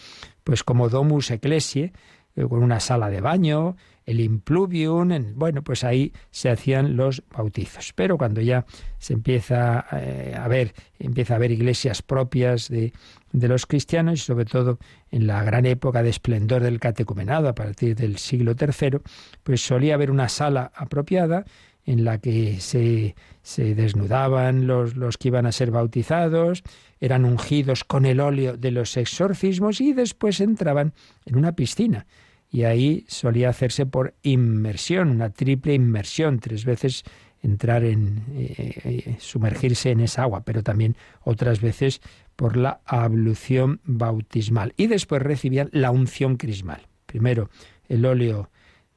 [0.43, 1.91] pues como domus ecclesiae,
[2.35, 3.75] eh, con una sala de baño,
[4.07, 7.91] el impluvium, bueno, pues ahí se hacían los bautizos.
[7.93, 8.65] Pero cuando ya
[8.97, 12.93] se empieza eh, a ver, empieza a haber iglesias propias de,
[13.33, 14.79] de los cristianos y sobre todo
[15.11, 18.99] en la gran época de esplendor del catecumenado a partir del siglo III,
[19.43, 21.43] pues solía haber una sala apropiada
[21.85, 26.63] en la que se, se desnudaban los, los que iban a ser bautizados,
[27.01, 30.93] eran ungidos con el óleo de los exorcismos y después entraban
[31.25, 32.05] en una piscina
[32.49, 37.03] y ahí solía hacerse por inmersión, una triple inmersión, tres veces
[37.41, 42.01] entrar en eh, eh, sumergirse en esa agua, pero también otras veces
[42.35, 46.87] por la ablución bautismal y después recibían la unción crismal.
[47.05, 47.49] Primero
[47.89, 48.49] el óleo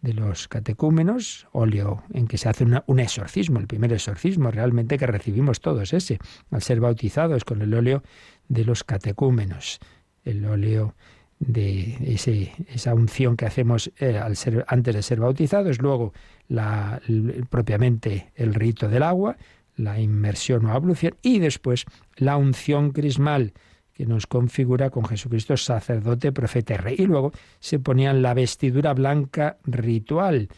[0.03, 5.07] de los catecúmenos, óleo en que se hace un exorcismo, el primer exorcismo realmente que
[5.07, 6.19] recibimos todos ese,
[6.51, 8.03] al ser bautizados con el óleo
[8.49, 9.79] de los catecúmenos,
[10.25, 10.95] el óleo
[11.41, 16.13] de ese, esa unción que hacemos eh, al ser, antes de ser bautizados, luego
[16.49, 17.01] la,
[17.49, 19.37] propiamente el rito del agua,
[19.77, 23.55] la inmersión o ablución y después la unción crismal
[23.95, 26.95] que nos configura con Jesucristo sacerdote, profeta y rey.
[26.99, 30.49] Y luego se ponían la vestidura blanca ritual,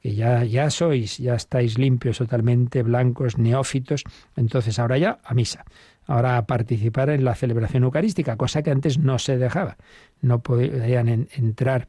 [0.00, 4.02] que ya, ya sois, ya estáis limpios totalmente, blancos, neófitos,
[4.36, 5.64] entonces ahora ya a misa,
[6.06, 9.76] ahora a participar en la celebración eucarística, cosa que antes no se dejaba,
[10.20, 11.86] no podían entrar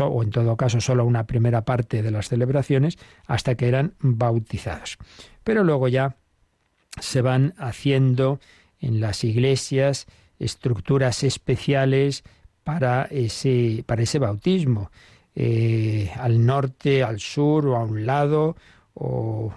[0.00, 4.96] o en todo caso solo una primera parte de las celebraciones hasta que eran bautizados.
[5.42, 6.16] Pero luego ya
[7.00, 8.40] se van haciendo
[8.80, 10.06] en las iglesias
[10.38, 12.24] estructuras especiales
[12.64, 14.90] para ese, para ese bautismo.
[15.36, 18.56] Eh, al norte, al sur o a un lado,
[18.94, 19.52] o,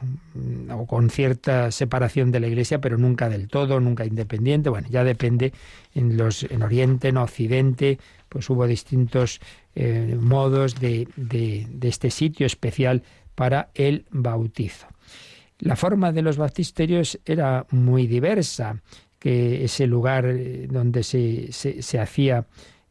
[0.71, 4.69] o, con cierta separación de la Iglesia, pero nunca del todo, nunca independiente.
[4.69, 5.53] Bueno, ya depende
[5.93, 9.39] en los en Oriente, en Occidente, pues hubo distintos
[9.75, 13.03] eh, modos de, de, este sitio especial
[13.35, 14.87] para el bautizo.
[15.59, 18.81] La forma de los baptisterios era muy diversa,
[19.19, 22.45] que ese lugar eh, donde se, se, se hacía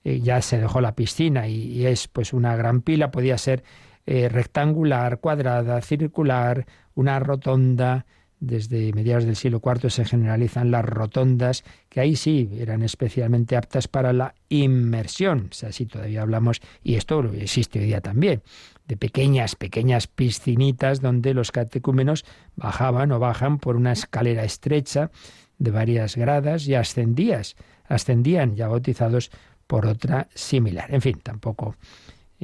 [0.07, 3.65] eh, ya se dejó la piscina y, es pues una gran pila, podía ser
[4.07, 8.07] eh, rectangular, cuadrada, circular, una rotonda.
[8.39, 13.89] Desde mediados del siglo IV se generalizan las rotondas, que ahí sí eran especialmente aptas
[13.89, 15.49] para la inmersión.
[15.51, 18.43] O sea, todavía hablamos, y esto existe hoy día también,
[18.87, 25.11] de pequeñas, pequeñas piscinitas donde los catecúmenos bajaban o bajan por una escalera estrecha
[25.59, 27.57] de varias gradas y ascendías,
[27.89, 29.31] ascendían ya bautizados
[29.67, 30.93] por otra similar.
[30.95, 31.75] En fin, tampoco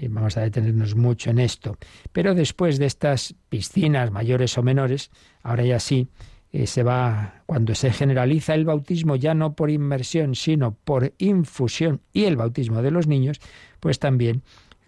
[0.09, 1.77] vamos a detenernos mucho en esto.
[2.13, 5.11] Pero después de estas piscinas mayores o menores,
[5.43, 6.09] ahora ya sí,
[6.53, 12.03] eh, se va, cuando se generaliza el bautismo ya no por inmersión, sino por infusión
[12.13, 13.41] y el bautismo de los niños,
[13.81, 14.43] pues también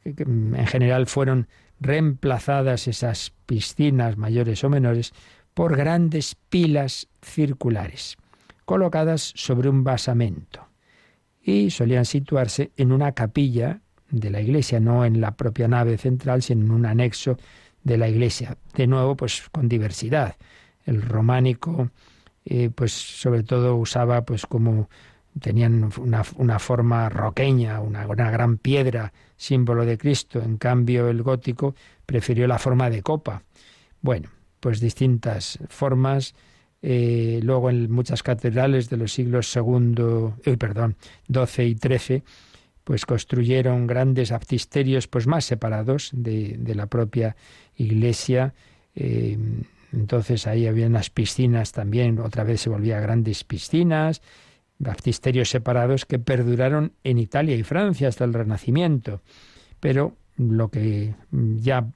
[0.04, 1.48] eh, mm, en general fueron
[1.80, 5.12] reemplazadas esas piscinas mayores o menores
[5.54, 8.18] por grandes pilas circulares,
[8.66, 10.68] colocadas sobre un basamento
[11.40, 13.80] y solían situarse en una capilla
[14.20, 17.36] de la iglesia, no en la propia nave central, sino en un anexo
[17.82, 18.56] de la iglesia.
[18.74, 20.36] De nuevo, pues con diversidad.
[20.84, 21.90] El románico,
[22.44, 24.88] eh, pues sobre todo usaba, pues como
[25.40, 30.40] tenían una, una forma roqueña, una, una, gran piedra, símbolo de Cristo.
[30.40, 31.74] En cambio, el gótico
[32.06, 33.42] prefirió la forma de copa.
[34.00, 34.28] Bueno,
[34.60, 36.34] pues distintas formas
[36.86, 40.96] eh, luego en muchas catedrales de los siglos segundo, eh, perdón,
[41.32, 42.22] XII y XIII,
[42.84, 47.36] pues construyeron grandes baptisterios pues más separados de, la propia
[47.76, 48.54] iglesia.
[48.94, 49.38] Eh,
[49.92, 54.22] entonces ahí había unas piscinas también, otra vez se volvía grandes piscinas,
[54.78, 59.22] baptisterios separados que perduraron en Italia y Francia hasta el Renacimiento.
[59.80, 61.86] Pero lo que ya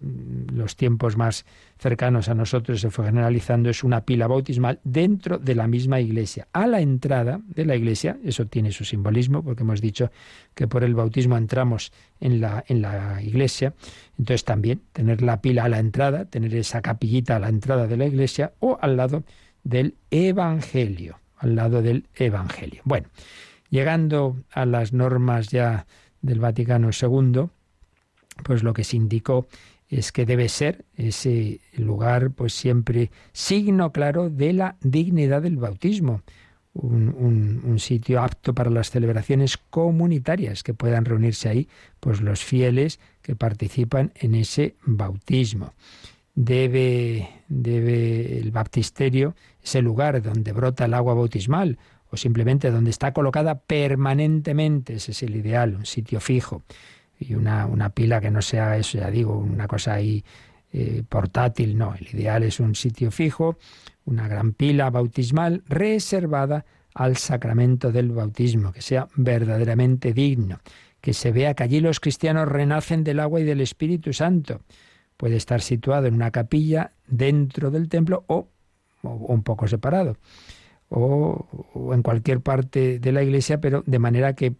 [0.52, 1.44] los tiempos más
[1.78, 6.46] cercanos a nosotros se fue generalizando es una pila bautismal dentro de la misma iglesia.
[6.52, 10.10] A la entrada de la iglesia, eso tiene su simbolismo, porque hemos dicho
[10.54, 13.74] que por el bautismo entramos en la, en la iglesia,
[14.18, 17.96] entonces también tener la pila a la entrada, tener esa capillita a la entrada de
[17.96, 19.24] la iglesia o al lado
[19.64, 22.82] del Evangelio, al lado del Evangelio.
[22.84, 23.08] Bueno,
[23.68, 25.86] llegando a las normas ya
[26.22, 27.48] del Vaticano II,
[28.42, 29.46] pues lo que se indicó
[29.88, 36.22] es que debe ser ese lugar, pues siempre signo claro de la dignidad del bautismo.
[36.74, 41.68] Un, sitio apto para las celebraciones comunitarias, que puedan reunirse ahí
[42.00, 45.74] pues los fieles que participan en ese bautismo.
[46.34, 51.78] Debe, debe el baptisterio, ese lugar donde brota el agua bautismal,
[52.10, 56.62] o simplemente donde está colocada permanentemente, ese es el ideal, un sitio fijo
[57.18, 60.24] y una, una pila que no sea eso, ya digo, una cosa ahí
[60.72, 63.58] eh, portátil, no, el ideal es un sitio fijo,
[64.04, 70.60] una gran pila bautismal reservada al sacramento del bautismo, que sea verdaderamente digno,
[71.00, 74.60] que se vea que allí los cristianos renacen del agua y del Espíritu Santo.
[75.16, 78.48] Puede estar situado en una capilla dentro del templo o,
[79.02, 80.16] un poco separado,
[80.90, 81.46] o
[81.92, 84.54] en cualquier parte de la iglesia, pero de manera que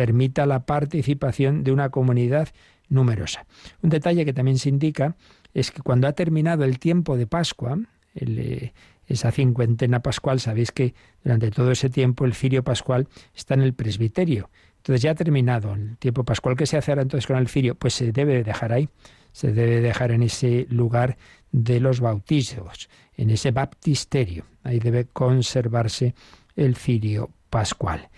[0.00, 2.48] permita la participación de una comunidad
[2.88, 3.44] numerosa.
[3.82, 5.14] Un detalle que también se indica
[5.52, 7.78] es que cuando ha terminado el tiempo de Pascua,
[8.14, 8.72] eh,
[9.06, 13.74] esa cincuentena pascual, sabéis que durante todo ese tiempo el cirio pascual está en el
[13.74, 14.48] presbiterio.
[14.78, 16.56] Entonces ya ha terminado el tiempo pascual.
[16.56, 17.74] ¿Qué se hace ahora entonces con el cirio?
[17.74, 18.88] Pues se debe dejar ahí,
[19.32, 21.18] se debe dejar en ese lugar
[21.52, 24.46] de los bautizos, en ese baptisterio.
[24.62, 26.14] Ahí debe conservarse
[26.56, 28.08] el cirio pascual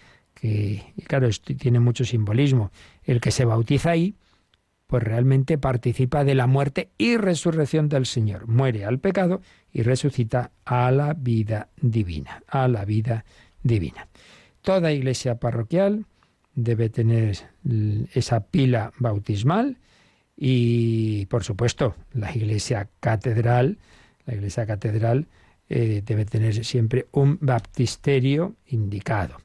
[0.43, 2.72] que, claro, esto tiene mucho simbolismo.
[3.05, 4.16] El que se bautiza ahí,
[4.88, 8.49] pues realmente participa de la muerte y resurrección del Señor.
[8.49, 9.40] Muere al pecado
[9.72, 13.24] y resucita a la vida divina, a la vida
[13.62, 14.09] divina.
[14.62, 16.07] Toda iglesia parroquial
[16.57, 17.38] debe tener
[18.12, 19.78] esa pila bautismal
[20.36, 23.78] Y, por supuesto, la iglesia catedral,
[24.26, 25.28] la iglesia catedral
[25.68, 29.36] eh, debe tener siempre un baptisterio indicado.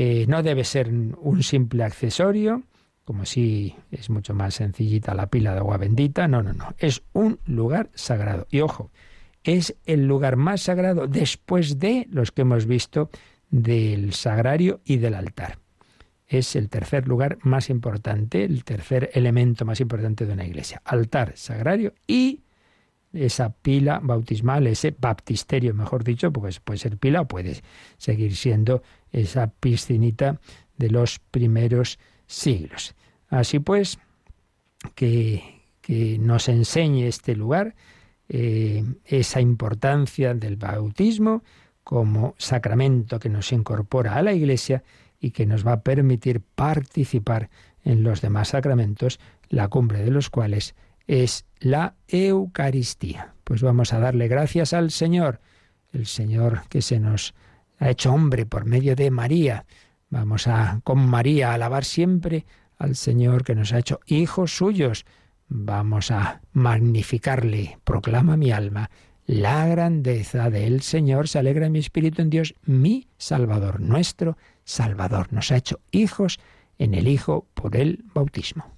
[0.00, 2.62] Eh, no debe ser un simple accesorio,
[3.04, 6.28] como si es mucho más sencillita la pila de agua bendita.
[6.28, 6.72] No, no, no.
[6.78, 8.46] Es un lugar sagrado.
[8.48, 8.92] Y ojo,
[9.42, 13.10] es el lugar más sagrado después de los que hemos visto
[13.50, 15.58] del sagrario y del altar.
[16.28, 20.80] Es el tercer lugar más importante, el tercer elemento más importante de una iglesia.
[20.84, 22.42] Altar, sagrario y
[23.12, 27.62] esa pila bautismal, ese baptisterio, mejor dicho, porque puede ser pila o puede
[27.96, 28.82] seguir siendo
[29.12, 30.40] esa piscinita
[30.76, 32.94] de los primeros siglos.
[33.28, 33.98] Así pues,
[34.94, 37.74] que, que nos enseñe este lugar
[38.28, 41.42] eh, esa importancia del bautismo
[41.82, 44.84] como sacramento que nos incorpora a la Iglesia
[45.18, 47.48] y que nos va a permitir participar
[47.84, 50.74] en los demás sacramentos, la cumbre de los cuales
[51.08, 53.34] es la Eucaristía.
[53.42, 55.40] Pues vamos a darle gracias al Señor,
[55.92, 57.34] el Señor que se nos
[57.78, 59.64] ha hecho hombre por medio de María.
[60.10, 62.46] Vamos a con María a alabar siempre
[62.76, 65.06] al Señor que nos ha hecho hijos suyos.
[65.48, 67.78] Vamos a magnificarle.
[67.84, 68.90] Proclama mi alma
[69.26, 71.28] la grandeza del Señor.
[71.28, 75.32] Se alegra mi espíritu en Dios, mi Salvador, nuestro Salvador.
[75.32, 76.38] Nos ha hecho hijos
[76.78, 78.77] en el Hijo por el bautismo.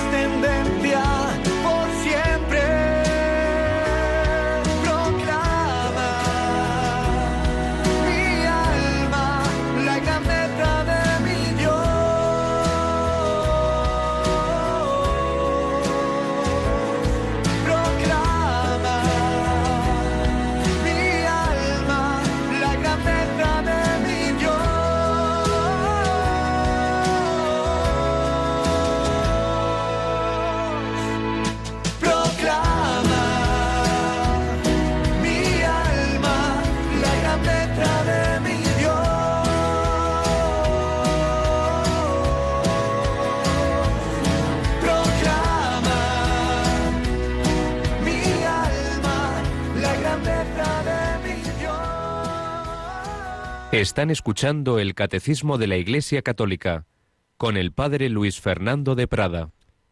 [0.79, 1.30] 凉
[53.81, 56.85] Están escuchando el Catecismo de la Iglesia Católica
[57.37, 59.49] con el Padre Luis Fernando de Prada.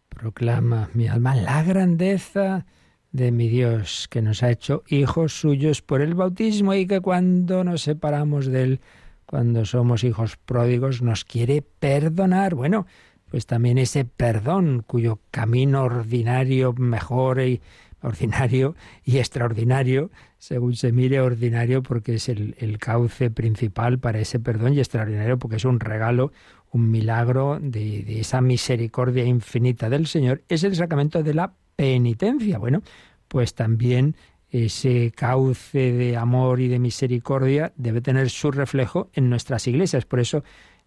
[0.10, 2.68] Proclama mi alma la grandeza
[3.12, 7.64] de mi Dios, que nos ha hecho hijos suyos por el bautismo y que cuando
[7.64, 8.82] nos separamos de Él,
[9.26, 12.54] cuando somos hijos pródigos, nos quiere perdonar.
[12.54, 12.86] Bueno,
[13.32, 17.60] pues también ese perdón cuyo camino ordinario, mejor y
[18.02, 24.74] ordinario y extraordinario, según se mire ordinario porque es el, cauce principal para ese perdón
[24.74, 26.32] y extraordinario porque es un regalo
[26.72, 32.60] un milagro de, de, esa misericordia infinita del Señor, es el sacramento de la penitencia.
[32.60, 32.84] Bueno,
[33.28, 34.16] pues también
[34.52, 40.06] ese cauce de amor y de misericordia debe tener su reflejo en nuestras iglesias.
[40.06, 40.44] Por eso,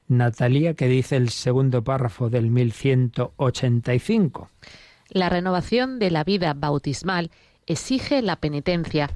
[0.09, 4.51] Natalia, que dice el segundo párrafo del 1185.
[5.15, 7.31] La renovación de la vida bautismal
[7.67, 9.11] exige la penitencia.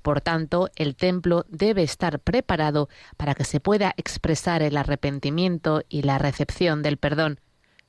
[0.00, 2.88] Por tanto, el templo debe estar preparado
[3.18, 7.38] para que se pueda expresar el arrepentimiento y la recepción del perdón,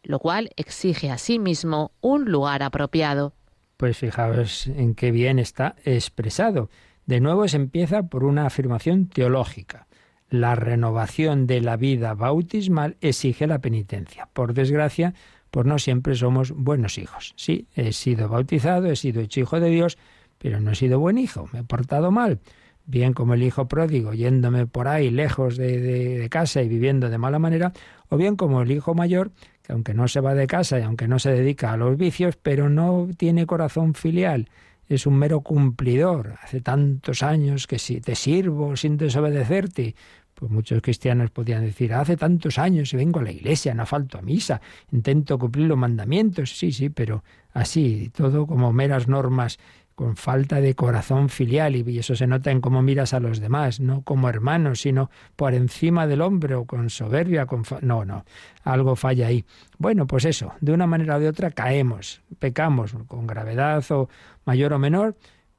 [0.04, 3.34] lo cual exige asimismo un lugar apropiado.
[3.78, 6.70] Pues fijaos en qué bien está expresado.
[7.06, 9.88] De nuevo se empieza por una afirmación teológica.
[10.30, 14.28] La renovación de la vida bautismal exige la penitencia.
[14.34, 15.14] Por desgracia,
[15.54, 17.36] pues no siempre somos buenos hijos.
[17.38, 20.00] Sí, he sido bautizado, he sido hecho hijo de Dios,
[20.40, 22.40] pero no he sido buen hijo, me he portado mal.
[22.88, 27.20] Bien como el hijo pródigo, yéndome por ahí lejos de, de casa y viviendo de
[27.20, 27.72] mala manera,
[28.10, 29.30] o bien como el hijo mayor,
[29.62, 32.36] que aunque no se va de casa y aunque no se dedica a los vicios,
[32.36, 34.50] pero no tiene corazón filial,
[34.90, 36.34] es un mero cumplidor.
[36.42, 39.94] Hace tantos años que si te sirvo sin desobedecerte,
[40.34, 44.18] pues muchos cristianos podían decir, hace tantos años y vengo a la iglesia, no falto
[44.18, 44.62] a misa,
[44.92, 47.24] intento cumplir los mandamientos, sí, sí, pero
[47.54, 49.60] así, todo como meras normas
[49.96, 53.80] con falta de corazón filial y eso se nota en cómo miras a los demás,
[53.80, 58.26] no como hermanos, sino por encima del hombre o con soberbia, con no, no,
[58.64, 59.46] algo falla ahí.
[59.78, 64.10] Bueno, pues eso, de una manera o de otra caemos, pecamos con gravedad o
[64.46, 65.16] mayor o menor,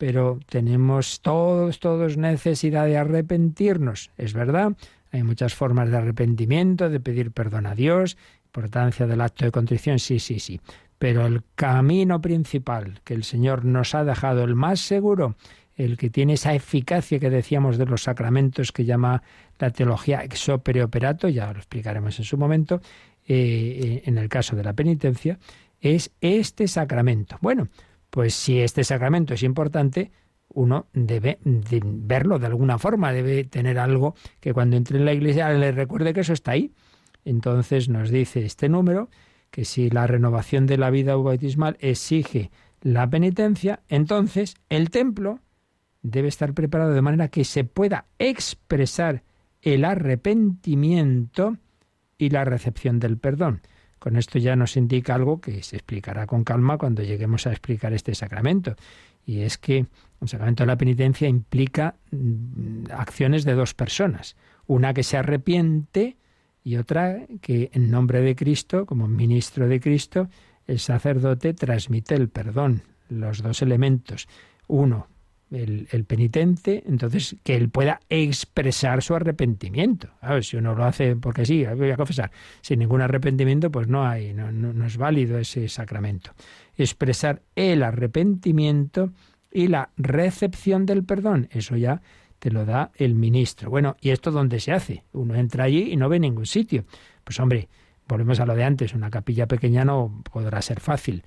[0.07, 4.77] pero tenemos todos, todos necesidad de arrepentirnos, es verdad,
[5.11, 9.99] hay muchas formas de arrepentimiento, de pedir perdón a Dios, importancia del acto de contrición,
[9.99, 10.61] sí, sí, sí.
[10.99, 15.37] Pero el camino principal que el Señor nos ha dejado, el más seguro,
[15.75, 19.23] el que tiene esa eficacia que decíamos de los sacramentos que llama
[19.59, 22.83] la teología ex opere operato, ya lo explicaremos en su momento,
[23.27, 25.39] eh, eh, en el caso de la penitencia,
[25.81, 27.39] es este sacramento.
[27.41, 27.69] Bueno,
[28.15, 30.13] pues si este sacramento es importante,
[30.51, 35.49] uno debe verlo de alguna forma, debe tener algo que cuando entre en la iglesia
[35.51, 36.71] le recuerde que eso está ahí.
[37.25, 39.11] Entonces nos dice este número
[39.51, 42.53] que si la renovación de la vida bautismal exige
[42.83, 45.41] la penitencia, entonces el templo
[46.03, 49.25] debe estar preparado de manera que se pueda expresar
[49.61, 51.57] el arrepentimiento
[52.17, 53.63] y la recepción del perdón.
[54.05, 57.95] Con esto ya nos indica algo que se explicará con calma cuando lleguemos a explicar
[57.95, 58.77] este sacramento.
[59.25, 59.87] Y es que
[60.21, 64.37] el sacramento de la penitencia implica mm, acciones de dos personas.
[64.67, 66.19] Una que se arrepiente
[66.63, 70.29] y otra que en nombre de Cristo, como ministro de Cristo,
[70.67, 74.29] el sacerdote transmite el perdón, los dos elementos.
[74.67, 75.09] Uno,
[75.51, 80.09] el, penitente, entonces que él pueda expresar su arrepentimiento.
[80.23, 82.31] Ver, si uno lo hace porque sí, voy a confesar,
[82.61, 86.33] sin ningún arrepentimiento, pues no hay, no, no es válido ese sacramento.
[86.77, 89.13] Expresar el arrepentimiento
[89.53, 92.03] y la recepción del perdón, eso ya
[92.45, 93.71] te lo da el ministro.
[93.71, 95.05] Bueno, ¿y esto dónde se hace?
[95.13, 96.85] Uno entra allí y no ve ningún sitio.
[97.25, 97.69] Pues hombre,
[98.07, 101.25] volvemos a lo de antes, una capilla pequeña no podrá ser fácil.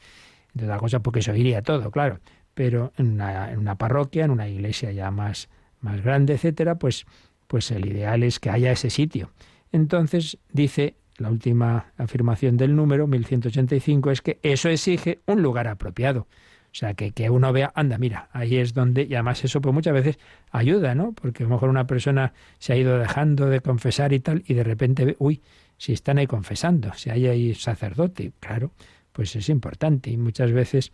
[0.54, 2.20] De la cosa porque se oiría todo, claro.
[2.58, 5.48] Pero en una, parroquia, en una iglesia ya más,
[5.80, 7.06] más grande, etcétera, pues,
[7.46, 9.30] pues el ideal es que haya ese sitio.
[9.72, 16.22] Entonces, dice la última afirmación del número, 1185, es que eso exige un lugar apropiado.
[16.22, 19.76] O sea, que, que uno vea, anda, mira, ahí es donde, y además eso pues
[19.76, 20.18] muchas veces
[20.50, 21.14] ayuda, ¿no?
[21.14, 24.56] Porque a lo mejor una persona se ha ido dejando de confesar y tal, y
[24.56, 25.44] de repente ve, uy,
[25.78, 28.72] si están ahí confesando, si hay ahí sacerdote, claro,
[29.12, 30.10] pues es importante.
[30.10, 30.92] Y muchas veces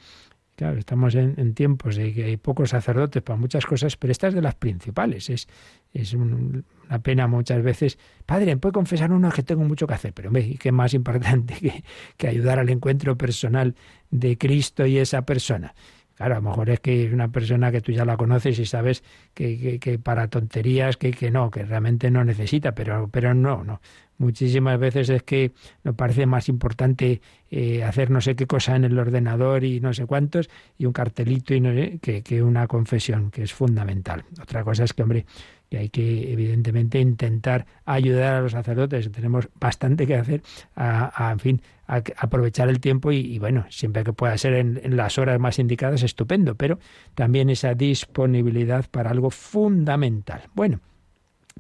[0.56, 4.36] Claro, estamos en, tiempos de que hay pocos sacerdotes para muchas cosas, pero esta es
[4.36, 5.32] de las principales.
[5.32, 5.48] Es,
[5.94, 6.64] es una
[7.02, 7.98] pena muchas veces.
[8.26, 11.84] Padre, puede confesar uno que tengo mucho que hacer, pero hombre, ¿qué más importante que,
[12.18, 13.76] que ayudar al encuentro personal
[14.12, 15.74] de Cristo y esa persona?
[16.16, 18.66] Claro, a lo mejor es que es una persona que tú ya la conoces y
[18.66, 23.64] sabes que, que, para tonterías que, que no, que realmente no necesita, pero, pero no,
[23.64, 23.82] no.
[24.18, 25.52] Muchísimas veces es que
[25.84, 29.94] nos parece más importante eh, hacer no sé qué cosa en el ordenador y no
[29.94, 34.24] sé cuántos, y un cartelito y no sé, que, una confesión, que es fundamental.
[34.42, 35.26] Otra cosa es que, hombre,
[35.70, 39.12] que hay que evidentemente intentar ayudar a los sacerdotes.
[39.12, 40.42] Tenemos bastante que hacer,
[40.76, 45.18] a, en fin, a, aprovechar el tiempo y, bueno, siempre que pueda ser en, las
[45.18, 46.80] horas más indicadas, estupendo, pero
[47.16, 50.44] también esa disponibilidad para algo fundamental.
[50.54, 50.80] Bueno,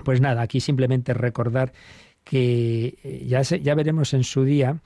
[0.04, 1.72] pues nada, aquí simplemente recordar
[2.24, 4.78] que eh, ya, ya veremos en su día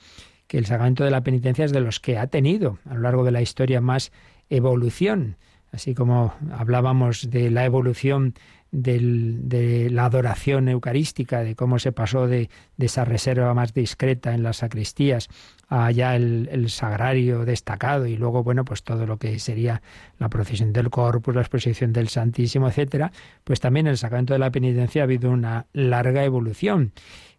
[0.48, 3.24] que el sacramento de la penitencia es de los que ha tenido a lo largo
[3.24, 4.12] de la historia más
[4.50, 5.38] evolución.
[5.72, 8.34] Así como hablábamos de la evolución
[8.72, 14.58] de la adoración eucarística, de cómo se pasó de, esa reserva más discreta en las
[14.58, 15.30] sacristías
[15.70, 19.82] a ya el, sagrario destacado y luego, bueno, pues todo lo que sería
[20.20, 23.12] la procesión del corpus, la exposición del Santísimo, etcétera,
[23.44, 26.92] pues también en el sacramento de la penitencia ha habido una larga evolución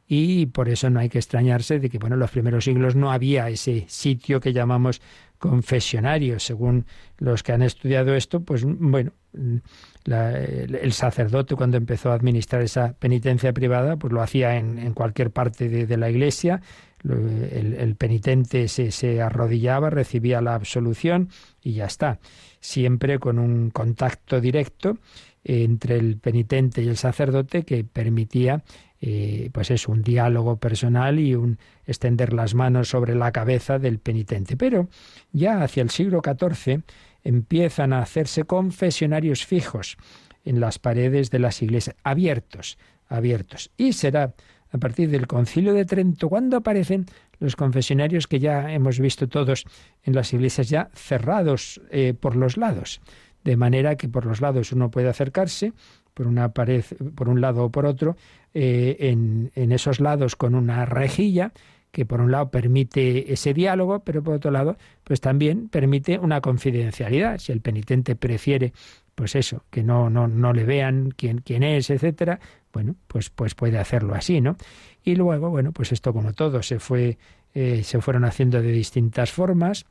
[0.09, 3.13] y por eso no hay que extrañarse de que bueno en los primeros siglos no
[3.13, 5.03] había ese sitio que llamamos
[5.39, 6.41] confesionario.
[6.41, 6.87] Según
[7.19, 13.53] los que han estudiado esto pues bueno el, sacerdote cuando empezó a administrar esa penitencia
[13.53, 16.63] privada pues lo hacía en, cualquier parte de, la iglesia.
[17.05, 21.29] El, penitente se, se arrodillaba recibía la absolución
[21.63, 22.19] y ya está.
[22.61, 24.99] Siempre con un contacto directo
[25.45, 28.63] entre el penitente y el sacerdote que permitía
[29.01, 33.99] eh, pues es un diálogo personal y un extender las manos sobre la cabeza del
[33.99, 34.57] penitente.
[34.57, 34.89] Pero
[35.33, 36.83] ya hacia el siglo XIV
[37.25, 39.97] empiezan a hacerse confesionarios fijos
[40.45, 42.79] en las paredes de las iglesias, abiertos,
[43.09, 43.71] abiertos.
[43.77, 44.35] Y será
[44.71, 47.07] a partir del concilio de Trento cuando aparecen
[47.39, 49.65] los confesionarios que ya hemos visto todos
[50.03, 53.01] en las iglesias ya cerrados eh, por los lados,
[53.45, 55.73] de manera que por los lados uno puede acercarse
[56.19, 58.17] por una pared, por un lado o por otro,
[58.53, 61.53] eh, en, esos lados con una rejilla
[61.93, 66.41] que por un lado permite ese diálogo, pero por otro lado, pues también permite una
[66.41, 67.39] confidencialidad.
[67.39, 68.73] Si el penitente prefiere,
[69.15, 72.41] pues eso, que no, no, no le vean quién, quién es, etcétera,
[72.73, 74.57] bueno, pues, pues puede hacerlo así, ¿no?
[75.05, 77.17] Y luego, bueno, pues esto como todo se fue,
[77.55, 79.87] eh, se fueron haciendo de distintas formas.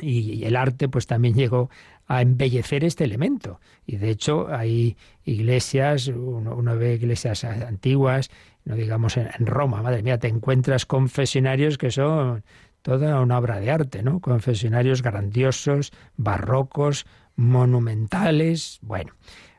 [0.00, 1.68] Y, el arte pues también llegó
[2.06, 3.60] a embellecer este elemento.
[3.86, 8.30] Y de hecho hay iglesias, uno, ve iglesias antiguas,
[8.64, 12.44] no digamos en, Roma, madre mía, te encuentras confesionarios que son
[12.82, 14.20] toda una obra de arte, ¿no?
[14.20, 19.14] Confesionarios grandiosos, barrocos, monumentales, bueno.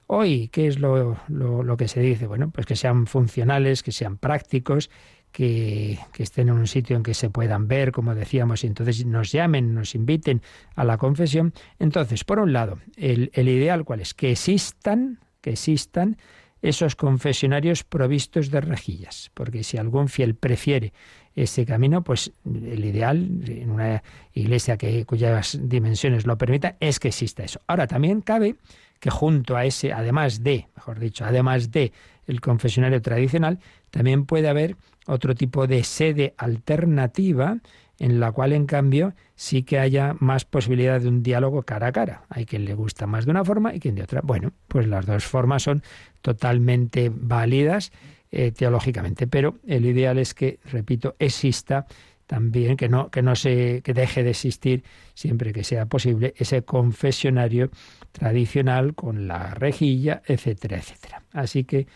[0.07, 2.27] Hoy, ¿qué es lo, lo que se dice?
[2.27, 4.91] Bueno, pues que sean funcionales, que sean prácticos,
[5.35, 9.33] que, estén en un sitio en que se puedan ver, como decíamos, y entonces nos
[9.33, 10.41] llamen, nos inviten
[10.75, 11.53] a la confesión.
[11.77, 14.13] Entonces, por un lado, el, el ideal cuál es?
[14.13, 16.15] Que existan, que existan
[16.61, 20.93] esos confesionarios provistos de rejillas, porque si algún fiel prefiere
[21.35, 27.09] ese camino, pues el ideal en una iglesia que, cuyas dimensiones lo permitan es que
[27.09, 27.59] exista eso.
[27.67, 28.55] Ahora también cabe
[29.01, 31.91] que junto a ese, además de, mejor dicho, además de
[32.25, 33.59] el confesionario tradicional,
[33.95, 34.75] también puede haber
[35.07, 37.59] otro tipo de sede alternativa
[37.97, 41.91] en la cual, en cambio, sí que haya más posibilidad de un diálogo cara a
[41.93, 42.23] cara.
[42.27, 44.19] Hay quien le gusta más de una forma y quien de otra.
[44.21, 45.81] Bueno, pues las dos formas son
[46.21, 47.93] totalmente válidas
[48.31, 51.85] eh, teológicamente, pero el ideal es que, repito, exista
[52.27, 54.83] también que no que no se que deje de existir
[55.13, 57.69] siempre que sea posible ese confesionario
[58.11, 61.23] tradicional con la rejilla, etcétera, etcétera.
[61.31, 61.87] Así que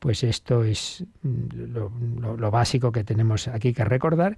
[0.00, 4.36] pues esto es mm, lo, básico que tenemos aquí que recordar,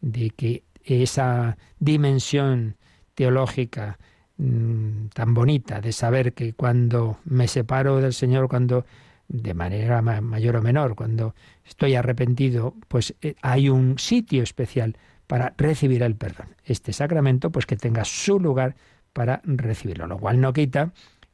[0.00, 2.76] de que esa dimensión
[3.14, 3.98] teológica
[4.38, 8.84] mm, tan bonita de saber que cuando me separo del Señor, cuando
[9.28, 11.34] de manera mayor o menor, cuando
[11.64, 14.96] estoy arrepentido, pues eh, hay un sitio especial
[15.26, 16.48] para recibir el perdón.
[16.64, 18.74] Este sacramento, pues que tenga su lugar
[19.12, 20.92] para recibirlo, lo cual no quita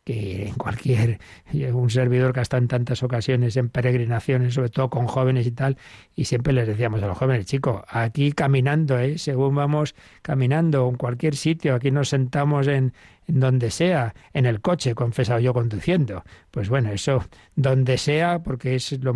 [0.09, 1.19] que en cualquier
[1.75, 5.51] un servidor que ha estado en tantas ocasiones en peregrinaciones, sobre todo con jóvenes y
[5.51, 5.77] tal,
[6.17, 9.19] y siempre les decíamos a los jóvenes, chicos, aquí caminando, ¿eh?
[9.19, 12.95] según vamos caminando en cualquier sitio, aquí nos sentamos en,
[13.27, 16.25] en donde sea, en el coche, confesado yo conduciendo.
[16.51, 17.23] Pues bueno, eso
[17.55, 19.15] donde sea, porque es lo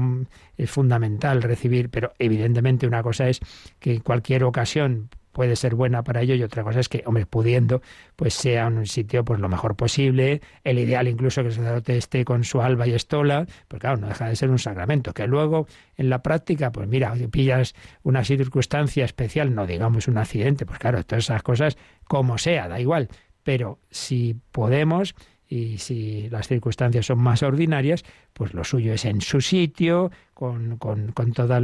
[0.59, 3.41] es fundamental recibir, pero evidentemente una cosa es
[3.79, 7.27] que en cualquier ocasión puede ser buena para ello y otra cosa es que, hombre,
[7.27, 7.83] pudiendo,
[8.17, 12.25] pues sea un sitio pues lo mejor posible, el ideal incluso que el sacerdote esté
[12.25, 15.67] con su alba y estola, pues claro, no deja de ser un sacramento, que luego
[15.97, 21.03] en la práctica, pues mira, pillas una circunstancia especial, no digamos un accidente, pues claro,
[21.05, 23.09] todas esas cosas como sea, da igual,
[23.43, 25.15] pero si podemos,
[25.53, 30.79] y si las circunstancias son más ordinarias, pues lo suyo es en su sitio, con,
[30.79, 31.63] con, con todos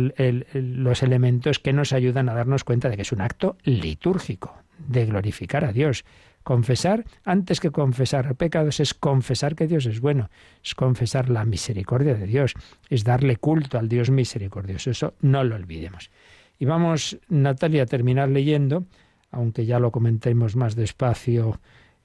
[0.53, 5.07] los elementos que nos ayudan a darnos cuenta de que es un acto litúrgico, de
[5.07, 6.05] glorificar a Dios.
[6.43, 10.29] Confesar, antes que confesar pecados, es confesar que Dios es bueno,
[10.63, 12.53] es confesar la misericordia de Dios,
[12.91, 14.91] es darle culto al Dios misericordioso.
[14.91, 16.11] Eso no lo olvidemos.
[16.59, 18.85] Y vamos, Natalia, a terminar leyendo,
[19.31, 21.59] aunque ya lo comentemos más despacio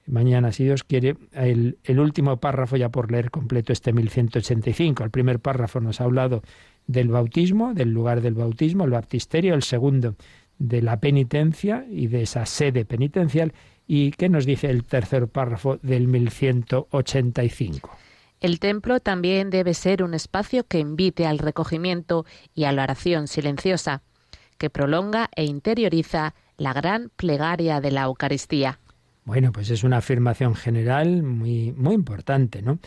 [0.06, 5.04] mañana, si Dios quiere, el, último párrafo ya por leer completo este 1185.
[5.04, 6.42] El primer párrafo nos ha hablado
[6.86, 10.16] del bautismo, del lugar del bautismo, el baptisterio, el segundo
[10.58, 13.52] de la penitencia y de esa sede penitencial.
[13.86, 17.90] ¿Y qué nos dice el tercer párrafo del 1185?
[18.40, 23.26] El templo también debe ser un espacio que invite al recogimiento y a la oración
[23.26, 24.02] silenciosa,
[24.58, 28.80] que prolonga e interioriza la gran plegaria de la Eucaristía.
[29.24, 32.78] Bueno, pues es una afirmación general muy, muy importante, ¿no?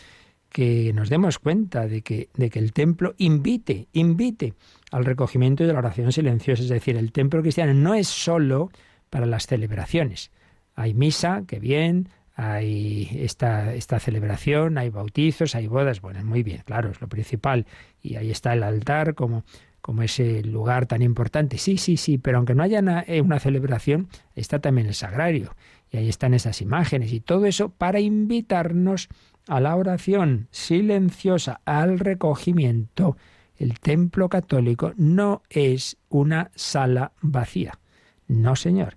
[0.48, 4.54] Que nos demos cuenta de que, de que el templo invite, invite
[4.92, 6.62] al recogimiento y de la oración silenciosa.
[6.62, 8.70] Es decir, el templo cristiano no es solo
[9.10, 10.30] para las celebraciones.
[10.74, 16.62] Hay misa, que bien, hay esta, esta celebración, hay bautizos, hay bodas, bueno, muy bien,
[16.64, 17.66] claro, es lo principal.
[18.00, 19.42] Y ahí está el altar como,
[19.80, 21.58] como ese lugar tan importante.
[21.58, 25.56] Sí, sí, sí, pero aunque no haya una, eh, una celebración, está también el sagrario.
[25.90, 29.08] Y ahí están esas imágenes y todo eso para invitarnos
[29.46, 33.16] a la oración silenciosa, al recogimiento.
[33.56, 37.78] El templo católico no es una sala vacía.
[38.26, 38.96] No, señor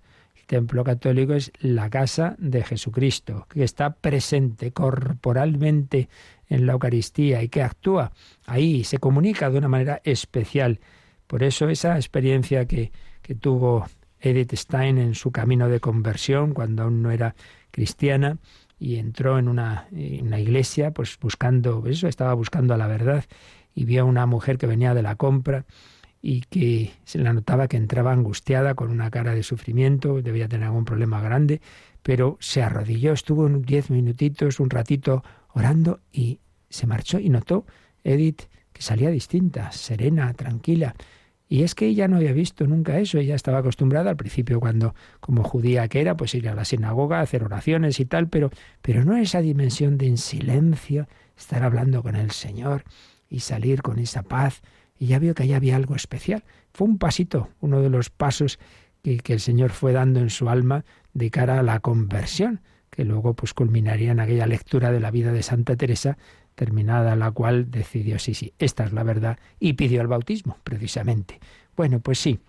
[0.52, 6.10] templo católico es la casa de Jesucristo, que está presente corporalmente
[6.50, 8.12] en la Eucaristía y que actúa
[8.46, 10.82] ahí, se comunica de una manera especial.
[11.26, 13.88] Por eso esa experiencia que, que tuvo
[14.22, 17.36] Edith Stein en su camino de conversión, cuando aún no era
[17.72, 18.38] cristiana,
[18.80, 23.26] y entró en una, en iglesia, pues buscando eso, estaba buscando a la verdad,
[23.76, 25.66] y vio a una mujer que venía de la compra,
[26.22, 30.68] y que se la notaba que entraba angustiada con una cara de sufrimiento, debía tener
[30.68, 31.62] algún problema grande,
[32.04, 37.66] pero se arrodilló, estuvo diez minutitos, un ratito orando y se marchó y notó
[38.04, 40.96] Edith que salía distinta, serena, tranquila.
[41.52, 44.96] Y es que ella no había visto nunca eso, ella estaba acostumbrada al principio cuando
[45.20, 49.04] como judía que era, pues ir a la sinagoga, hacer oraciones y tal, pero pero
[49.04, 52.86] no esa dimensión de en silencio estar hablando con el Señor
[53.28, 54.62] y salir con esa paz
[54.98, 56.46] y ya vio que allá había algo especial.
[56.72, 58.58] Fue un pasito, uno de los pasos
[59.04, 63.34] que, el Señor fue dando en su alma de cara a la conversión, que luego
[63.34, 66.18] pues culminaría en aquella lectura de la vida de Santa Teresa,
[66.56, 71.40] terminada la cual decidió, sí, sí, esta es la verdad, y pidió el bautismo, precisamente.
[71.76, 72.40] Bueno, pues sí,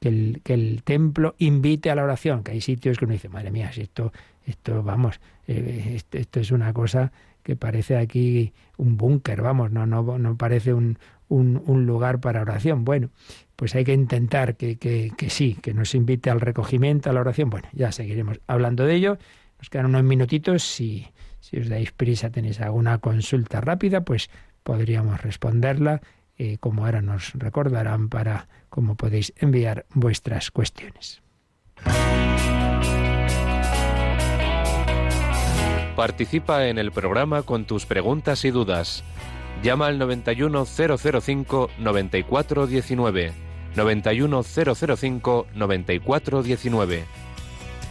[0.00, 3.28] que el, que el templo invite a la oración, que hay sitios que uno dice,
[3.28, 4.12] madre mía, si esto,
[4.46, 10.18] esto, vamos, eh, esto, es una cosa que parece aquí un búnker, vamos, no, no,
[10.18, 10.98] no parece un,
[11.30, 12.84] un, lugar para oración.
[12.84, 13.10] Bueno,
[13.56, 17.20] pues hay que intentar que, que, que, sí, que nos invite al recogimiento, a la
[17.20, 17.50] oración.
[17.50, 19.18] Bueno, ya seguiremos hablando de ello.
[19.58, 20.62] Nos quedan unos minutitos.
[20.62, 21.06] Si,
[21.50, 24.30] si os dais prisa, tenéis alguna consulta rápida, pues
[24.62, 26.00] podríamos responderla,
[26.38, 31.22] eh, como ahora nos recordarán, para cómo podéis enviar vuestras cuestiones.
[35.96, 39.04] Participa en el programa con tus preguntas y dudas
[39.62, 41.70] Llama al 91005
[45.54, 47.04] 9419.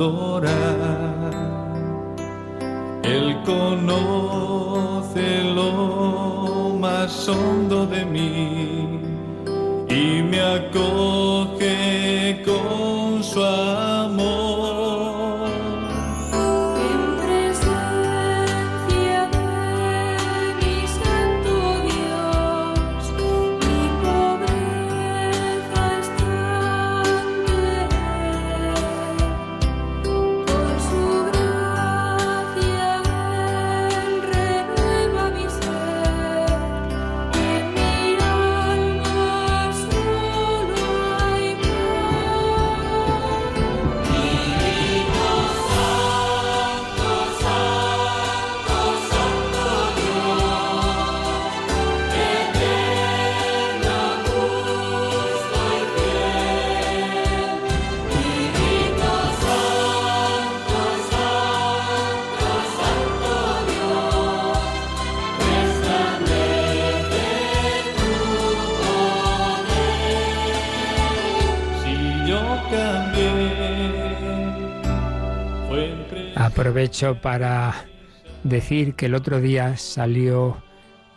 [0.00, 0.54] adorar.
[3.02, 8.98] Él conoce lo más hondo de mí
[9.88, 13.69] y me acoge con su amor.
[76.70, 77.74] Aprovecho para
[78.44, 80.62] decir que el otro día salió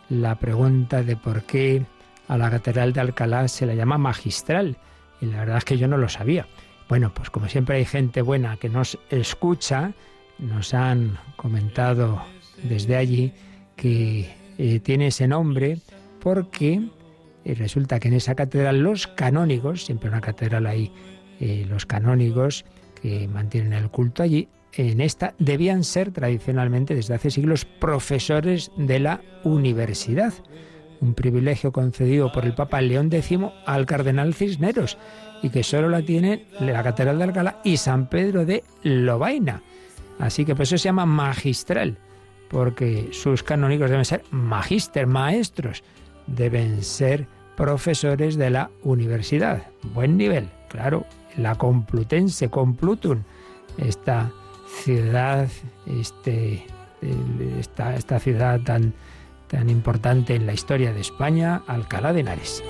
[0.08, 1.86] la pregunta de por qué
[2.26, 4.76] a la Catedral de Alcalá se la llama magistral.
[5.20, 6.48] Y la verdad es que yo no lo sabía.
[6.88, 9.92] Bueno, pues como siempre hay gente buena que nos escucha,
[10.40, 12.20] nos han comentado
[12.64, 13.32] desde allí
[13.76, 15.78] que eh, tiene ese nombre
[16.18, 16.82] porque
[17.44, 20.90] eh, resulta que en esa catedral los canónigos, siempre una catedral ahí,
[21.38, 22.64] eh, los canónigos
[23.00, 28.98] que mantienen el culto allí, en esta debían ser tradicionalmente desde hace siglos profesores de
[28.98, 30.32] la universidad,
[31.00, 34.98] un privilegio concedido por el Papa León X al cardenal Cisneros
[35.42, 39.62] y que solo la tiene la Catedral de Alcalá y San Pedro de Lobaina.
[40.18, 41.98] Así que por eso se llama magistral,
[42.48, 45.82] porque sus canónicos deben ser magister, maestros,
[46.26, 49.64] deben ser profesores de la universidad.
[49.92, 51.04] Buen nivel, claro,
[51.36, 53.22] la Complutense, Complutum,
[53.76, 54.30] esta
[54.82, 55.48] ciudad,
[55.86, 56.66] este,
[57.58, 58.94] esta, esta ciudad tan,
[59.48, 62.62] tan importante en la historia de España, Alcalá de Henares.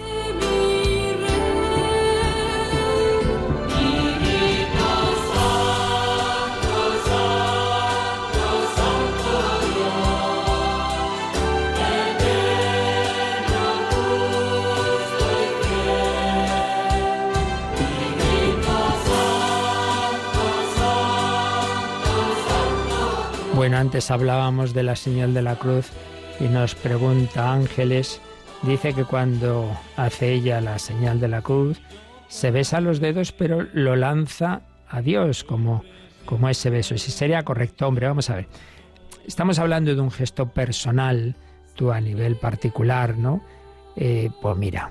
[23.65, 25.87] Bueno, antes hablábamos de la señal de la cruz
[26.39, 28.21] y nos pregunta Ángeles,
[28.61, 31.81] dice que cuando hace ella la señal de la cruz,
[32.29, 35.83] se besa los dedos pero lo lanza a Dios como,
[36.27, 36.99] como ese beso.
[36.99, 38.49] Si sería correcto, hombre, vamos a ver.
[39.27, 41.35] Estamos hablando de un gesto personal,
[41.75, 43.43] tú a nivel particular, ¿no?
[43.97, 44.91] Eh, pues mira,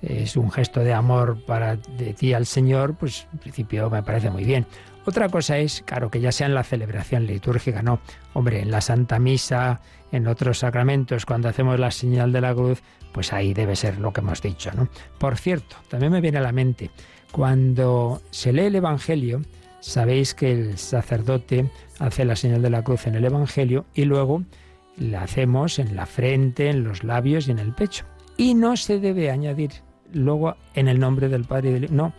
[0.00, 4.30] es un gesto de amor para de ti al Señor, pues en principio me parece
[4.30, 4.66] muy bien.
[5.06, 8.00] Otra cosa es, claro, que ya sea en la celebración litúrgica, no.
[8.34, 9.80] Hombre, en la Santa Misa,
[10.10, 12.82] en otros sacramentos, cuando hacemos la señal de la cruz,
[13.12, 14.88] pues ahí debe ser lo que hemos dicho, ¿no?
[15.18, 16.90] Por cierto, también me viene a la mente,
[17.30, 19.42] cuando se lee el Evangelio,
[19.80, 24.42] sabéis que el sacerdote hace la señal de la cruz en el Evangelio y luego
[24.96, 28.06] la hacemos en la frente, en los labios y en el pecho.
[28.36, 29.70] Y no se debe añadir
[30.12, 32.12] luego en el nombre del Padre y del No,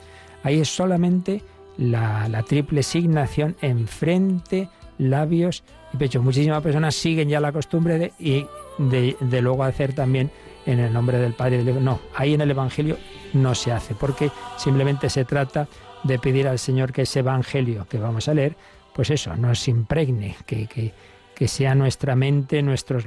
[0.43, 1.41] ahí es solamente
[1.77, 5.63] la, triple signación en frente, labios
[5.93, 6.21] y pecho.
[6.21, 8.45] Muchísimas personas siguen ya la costumbre de, y
[8.77, 10.31] de, luego hacer también
[10.65, 11.63] en el nombre del Padre.
[11.63, 12.97] No, ahí en el Evangelio
[13.33, 15.67] no se hace, porque simplemente se trata
[16.03, 18.55] de pedir al Señor que ese Evangelio que vamos a leer,
[18.93, 20.93] pues eso, nos impregne, que, que,
[21.35, 23.05] que sea nuestra mente, nuestros,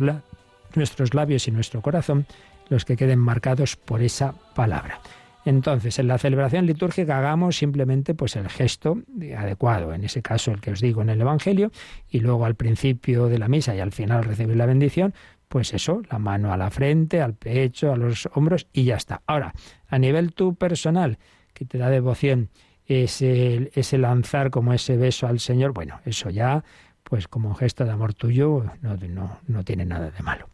[0.74, 2.26] nuestros labios y nuestro corazón
[2.68, 5.00] los que queden marcados por esa palabra.
[5.44, 8.98] Entonces, en la celebración litúrgica hagamos simplemente pues el gesto
[9.36, 11.70] adecuado, en ese caso el que os digo en el Evangelio,
[12.08, 15.14] y luego al principio de la misa y al final recibir la bendición,
[15.48, 19.22] pues eso, la mano a la frente, al pecho, a los hombros y ya está.
[19.26, 19.52] Ahora,
[19.88, 21.18] a nivel tú personal,
[21.54, 22.50] que te da devoción,
[22.86, 26.64] ese, ese lanzar como ese beso al Señor, bueno, eso ya,
[27.02, 30.48] pues como gesto de amor tuyo, no, no, no tiene nada de malo.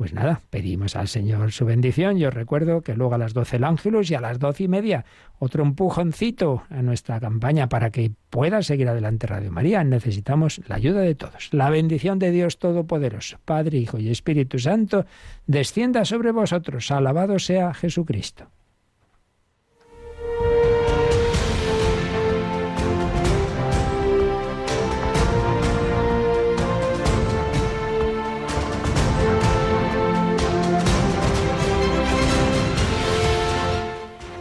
[0.00, 2.16] Pues nada, pedimos al Señor su bendición.
[2.16, 5.04] Yo recuerdo que luego a las doce el ángelus y a las doce y media
[5.38, 9.84] otro empujoncito a nuestra campaña para que pueda seguir adelante Radio María.
[9.84, 11.52] Necesitamos la ayuda de todos.
[11.52, 15.04] La bendición de Dios Todopoderoso, Padre, Hijo y Espíritu Santo,
[15.46, 16.90] descienda sobre vosotros.
[16.90, 18.46] Alabado sea Jesucristo.